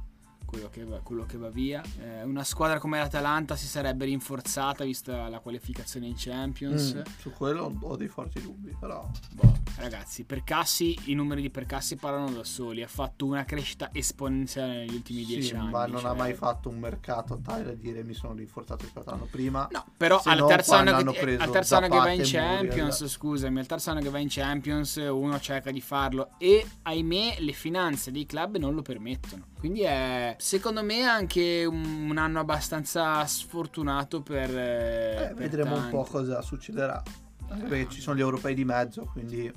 quello 0.54 0.70
che 0.70 0.84
va, 0.84 1.00
quello 1.00 1.26
che 1.26 1.38
va 1.38 1.50
via. 1.50 1.82
Eh, 2.00 2.24
una 2.24 2.44
squadra 2.44 2.78
come 2.78 3.00
l'Atalanta 3.00 3.56
si 3.56 3.66
sarebbe 3.66 4.06
rinforzata 4.06 4.84
vista 4.84 5.28
la 5.28 5.40
qualificazione 5.40 6.06
in 6.06 6.14
Champions. 6.16 6.96
Mm, 6.96 7.02
su 7.18 7.32
quello 7.32 7.76
ho 7.82 7.96
dei 7.96 8.08
forti 8.08 8.40
dubbi, 8.40 8.76
però. 8.80 9.10
Boh, 9.32 9.54
ragazzi, 9.78 10.24
Percassi, 10.26 10.96
i 11.06 11.16
numeri 11.16 11.42
di 11.42 11.50
Percassi 11.50 11.96
parlano 11.96 12.30
da 12.30 12.44
soli. 12.44 12.84
Ha 12.84 12.88
fatto 12.88 13.26
una 13.26 13.46
crescita 13.46 13.90
esponenziale 13.92 14.78
negli 14.78 14.94
ultimi 14.94 15.22
sì, 15.22 15.26
dieci 15.26 15.56
anni. 15.56 15.72
Ma 15.72 15.88
non 15.88 16.02
cioè... 16.02 16.12
ha 16.12 16.14
mai 16.14 16.36
fatto 16.36 16.70
un 16.70 16.78
mercato 16.78 17.40
tale 17.44 17.64
da 17.64 17.74
dire 17.74 18.04
mi 18.04 18.14
sono 18.14 18.34
rinforzato 18.34 18.84
rispetto 18.84 19.10
all'anno 19.10 19.28
prima. 19.32 19.68
No, 19.72 19.86
però 19.98 20.22
al 20.24 20.46
terzo 20.46 20.76
anno, 20.76 21.12
che, 21.12 21.38
al 21.38 21.50
terzo 21.50 21.78
anno 21.78 21.88
che 21.88 21.98
va 21.98 22.12
in 22.12 22.22
Champions, 22.24 23.08
scusami, 23.08 23.58
al 23.58 23.66
terzo 23.66 23.90
anno 23.90 24.02
che 24.02 24.10
va 24.10 24.20
in 24.20 24.30
Champions 24.30 24.98
uno 24.98 25.40
cerca 25.40 25.72
di 25.72 25.82
farlo 25.82 26.30
e 26.38 26.64
ahimè 26.84 27.38
le 27.40 27.54
finanze 27.54 28.12
dei 28.12 28.28
club 28.28 28.58
non 28.58 28.76
lo 28.76 28.84
permettono. 28.84 29.48
Quindi 29.64 29.82
è 29.82 30.36
secondo 30.44 30.84
me 30.84 31.04
anche 31.04 31.64
un, 31.64 32.10
un 32.10 32.18
anno 32.18 32.42
abbastanza 32.42 33.26
sfortunato 33.26 34.22
per... 34.22 34.50
Eh, 34.50 35.28
per 35.30 35.36
vedremo 35.36 35.76
tanti. 35.76 35.96
un 35.96 36.04
po' 36.04 36.10
cosa 36.10 36.42
succederà. 36.42 37.02
Anche 37.48 37.66
perché 37.66 37.90
ci 37.90 38.02
sono 38.02 38.18
gli 38.18 38.20
europei 38.20 38.54
di 38.54 38.66
mezzo, 38.66 39.06
quindi 39.14 39.50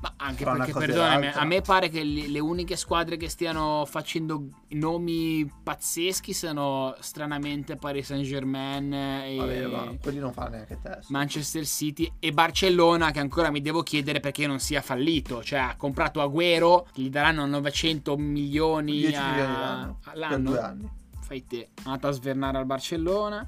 ma 0.00 0.12
anche 0.16 0.44
perché, 0.44 0.72
perdonami, 0.72 1.28
a 1.28 1.44
me 1.44 1.60
pare 1.62 1.88
che 1.88 2.02
le, 2.04 2.28
le, 2.28 2.38
uniche 2.38 2.76
squadre 2.76 3.16
che 3.16 3.28
stiano 3.28 3.84
facendo 3.86 4.48
nomi 4.70 5.50
pazzeschi 5.62 6.32
sono 6.32 6.94
stranamente 7.00 7.76
Paris 7.76 8.06
Saint 8.06 8.24
Germain 8.24 8.92
e 8.92 9.36
Vabbè, 9.38 9.66
ma 9.66 9.96
quelli 10.00 10.18
non 10.18 10.32
fanno 10.32 10.50
neanche 10.50 10.78
test. 10.82 11.10
Manchester 11.10 11.64
City 11.64 12.12
e 12.18 12.32
Barcellona 12.32 13.10
che 13.10 13.20
ancora 13.20 13.50
mi 13.50 13.62
devo 13.62 13.82
chiedere 13.82 14.20
perché 14.20 14.46
non 14.46 14.58
sia 14.58 14.82
fallito. 14.82 15.42
Cioè 15.42 15.60
ha 15.60 15.76
comprato 15.76 16.20
Agüero, 16.20 16.86
gli 16.94 17.08
daranno 17.08 17.46
900 17.46 18.16
milioni, 18.16 18.92
10 18.98 19.14
a... 19.14 19.28
milioni 19.28 19.52
l'anno, 19.52 19.98
all'anno. 20.04 20.34
Per 20.34 20.40
due 20.42 20.60
anni 20.60 20.90
fai 21.26 21.44
te. 21.44 21.70
È 21.74 21.80
andato 21.84 22.06
a 22.06 22.10
svernare 22.12 22.58
al 22.58 22.66
Barcellona. 22.66 23.44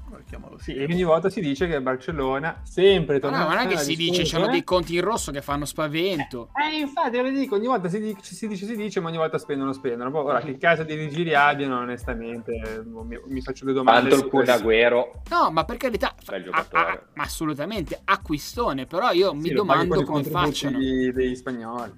Sì, 0.57 0.75
e 0.75 0.83
ogni 0.83 1.03
volta 1.03 1.29
si 1.29 1.39
dice 1.39 1.65
che 1.65 1.75
il 1.75 1.81
Barcellona 1.81 2.59
sempre 2.63 3.19
torna. 3.19 3.37
No, 3.37 3.43
no, 3.43 3.49
non 3.55 3.59
è 3.59 3.67
che 3.67 3.77
si 3.77 3.95
dice, 3.95 4.23
c'hanno 4.25 4.49
dei 4.49 4.65
conti 4.65 4.95
in 4.95 5.01
rosso 5.01 5.31
che 5.31 5.41
fanno 5.41 5.63
spavento. 5.63 6.49
Eh, 6.53 6.75
eh 6.75 6.79
infatti, 6.79 7.11
ve 7.11 7.21
lo 7.21 7.29
dico, 7.29 7.55
ogni 7.55 7.67
volta 7.67 7.87
si 7.87 7.99
dice, 7.99 8.19
si 8.21 8.47
dice, 8.49 8.65
si 8.65 8.75
dice, 8.75 8.99
ma 8.99 9.07
ogni 9.07 9.17
volta 9.17 9.37
spendono, 9.37 9.71
spendono. 9.71 10.11
Poi, 10.11 10.25
ora, 10.25 10.41
che 10.41 10.57
casa 10.57 10.83
di 10.83 10.93
rigiri 10.93 11.33
abbiano, 11.33 11.79
onestamente, 11.79 12.83
mi, 12.85 13.17
mi, 13.25 13.41
faccio 13.41 13.63
due 13.63 13.73
domande. 13.73 14.09
Tanto 14.09 14.25
il 14.25 14.31
Cunagüero. 14.31 15.21
No, 15.29 15.49
ma 15.49 15.63
per 15.63 15.77
carità, 15.77 16.13
a, 16.25 16.67
a, 16.71 17.01
ma 17.13 17.23
assolutamente, 17.23 18.01
acquistone, 18.03 18.87
però 18.87 19.11
io 19.11 19.31
sì, 19.31 19.37
mi 19.37 19.49
domando 19.51 20.03
come 20.03 20.23
facciano. 20.25 20.77
degli 20.77 21.35
spagnoli. 21.35 21.91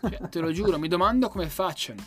Cioè, 0.00 0.28
te 0.28 0.40
lo 0.40 0.50
giuro, 0.50 0.80
mi 0.80 0.88
domando 0.88 1.28
come 1.28 1.46
facciano. 1.46 2.02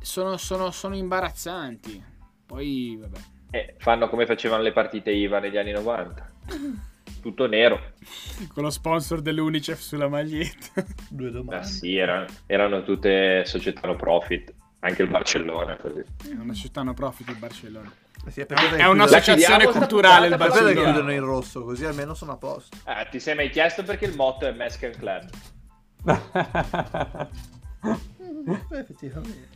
Sono, 0.00 0.38
sono, 0.38 0.70
sono 0.70 0.96
imbarazzanti. 0.96 2.12
Poi, 2.46 2.98
vabbè. 3.00 3.18
Eh, 3.50 3.74
fanno 3.78 4.08
come 4.08 4.26
facevano 4.26 4.62
le 4.62 4.72
partite 4.72 5.10
IVA 5.12 5.38
negli 5.38 5.56
anni 5.56 5.72
90. 5.72 6.32
Tutto 7.22 7.46
nero. 7.46 7.92
Con 8.52 8.64
lo 8.64 8.70
sponsor 8.70 9.22
dell'Unicef 9.22 9.78
sulla 9.78 10.08
maglietta. 10.08 10.84
Due 11.08 11.30
domande. 11.30 11.64
Eh 11.64 11.68
sì, 11.68 11.96
erano, 11.96 12.26
erano 12.46 12.82
tutte 12.82 13.44
società 13.46 13.86
no 13.86 13.96
profit. 13.96 14.52
Anche 14.80 15.02
il 15.02 15.08
Barcellona 15.08 15.76
così. 15.76 16.00
È 16.00 16.34
una 16.38 16.52
società 16.52 16.82
no 16.82 16.92
profit 16.92 17.28
il 17.30 17.36
Barcellona. 17.36 17.90
Sì, 18.26 18.40
è, 18.40 18.46
è 18.46 18.86
un'associazione 18.86 19.66
culturale 19.66 20.26
il 20.26 20.36
Barcellona. 20.36 20.74
Perché 20.74 20.90
chiudono 20.90 21.12
in 21.12 21.24
rosso 21.24 21.62
così 21.64 21.86
almeno 21.86 22.12
sono 22.14 22.32
a 22.32 22.36
posto. 22.36 22.76
Eh, 22.86 23.08
ti 23.10 23.20
sei 23.20 23.34
mai 23.34 23.48
chiesto 23.48 23.82
perché 23.82 24.04
il 24.04 24.14
motto 24.14 24.46
è 24.46 24.52
Mexican 24.52 24.92
Club? 24.92 25.30
Beh, 28.44 28.78
effettivamente. 28.78 29.53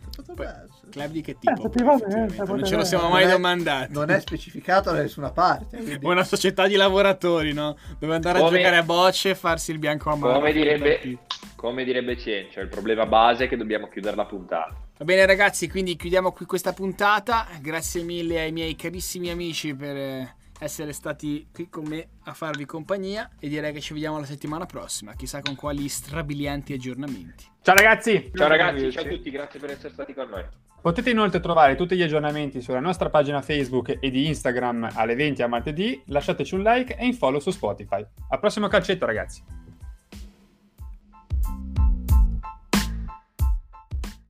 Club 0.91 1.11
di 1.11 1.21
che 1.21 1.39
tipo? 1.39 1.71
Eh, 1.73 2.45
non 2.45 2.65
ce 2.65 2.77
lo 2.77 2.85
siamo 2.85 3.09
mai 3.09 3.27
domandati. 3.27 3.93
Non 3.93 4.11
è 4.11 4.21
specificato 4.21 4.91
da 4.91 5.03
nessuna 5.03 5.31
parte. 5.31 5.77
Quindi... 5.83 6.05
Una 6.05 6.25
società 6.25 6.67
di 6.67 6.77
lavoratori, 6.77 7.53
no? 7.53 7.77
Dove 7.99 8.15
andare 8.15 8.39
come, 8.39 8.51
a 8.51 8.57
giocare 8.57 8.77
a 8.77 8.83
bocce 8.83 9.31
e 9.31 9.35
farsi 9.35 9.73
il 9.73 9.79
bianco 9.79 10.11
a 10.11 10.17
mano. 10.17 10.35
Come 10.35 10.53
direbbe, 10.53 11.19
come 11.55 11.85
direbbe 11.85 12.17
Cencio, 12.17 12.61
il 12.61 12.69
problema 12.69 13.07
base 13.07 13.45
è 13.45 13.49
che 13.49 13.57
dobbiamo 13.57 13.89
chiudere 13.89 14.17
la 14.17 14.27
puntata. 14.27 14.75
Va 14.99 15.05
bene 15.05 15.27
ragazzi, 15.27 15.69
quindi 15.69 15.97
chiudiamo 15.97 16.33
qui 16.33 16.45
questa 16.47 16.73
puntata. 16.73 17.47
Grazie 17.61 18.03
mille 18.03 18.41
ai 18.41 18.53
miei 18.53 18.75
carissimi 18.75 19.31
amici 19.31 19.75
per 19.75 19.97
eh, 19.97 20.37
essere 20.59 20.93
stati 20.93 21.49
qui 21.53 21.69
con 21.69 21.85
me 21.85 22.09
a 22.25 22.35
farvi 22.35 22.65
compagnia 22.65 23.31
e 23.39 23.49
direi 23.49 23.73
che 23.73 23.81
ci 23.81 23.93
vediamo 23.93 24.19
la 24.19 24.25
settimana 24.25 24.67
prossima, 24.67 25.15
chissà 25.15 25.41
con 25.41 25.55
quali 25.55 25.89
strabilianti 25.89 26.73
aggiornamenti. 26.73 27.45
Ciao 27.63 27.75
ragazzi! 27.75 28.31
Ciao 28.35 28.49
ragazzi, 28.49 28.91
ciao 28.93 29.05
a 29.05 29.09
tutti, 29.09 29.31
grazie 29.31 29.61
per 29.61 29.71
essere 29.71 29.93
stati 29.93 30.15
con 30.15 30.29
noi. 30.29 30.45
Potete 30.81 31.11
inoltre 31.11 31.41
trovare 31.41 31.75
tutti 31.75 31.97
gli 31.97 32.03
aggiornamenti 32.03 32.61
sulla 32.61 32.81
nostra 32.81 33.11
pagina 33.11 33.43
Facebook 33.43 33.99
e 34.01 34.11
di 34.11 34.27
Instagram 34.27 34.91
alle 34.95 35.15
20 35.15 35.43
a 35.43 35.49
martedì, 35.49 36.01
lasciateci 36.07 36.55
un 36.55 36.63
like 36.63 36.97
e 36.97 37.05
un 37.05 37.15
follow 37.15 37.41
su 37.41 37.51
Spotify. 37.51 38.05
Al 38.29 38.39
prossimo 38.39 38.69
calcetto 38.69 39.05
ragazzi! 39.05 39.68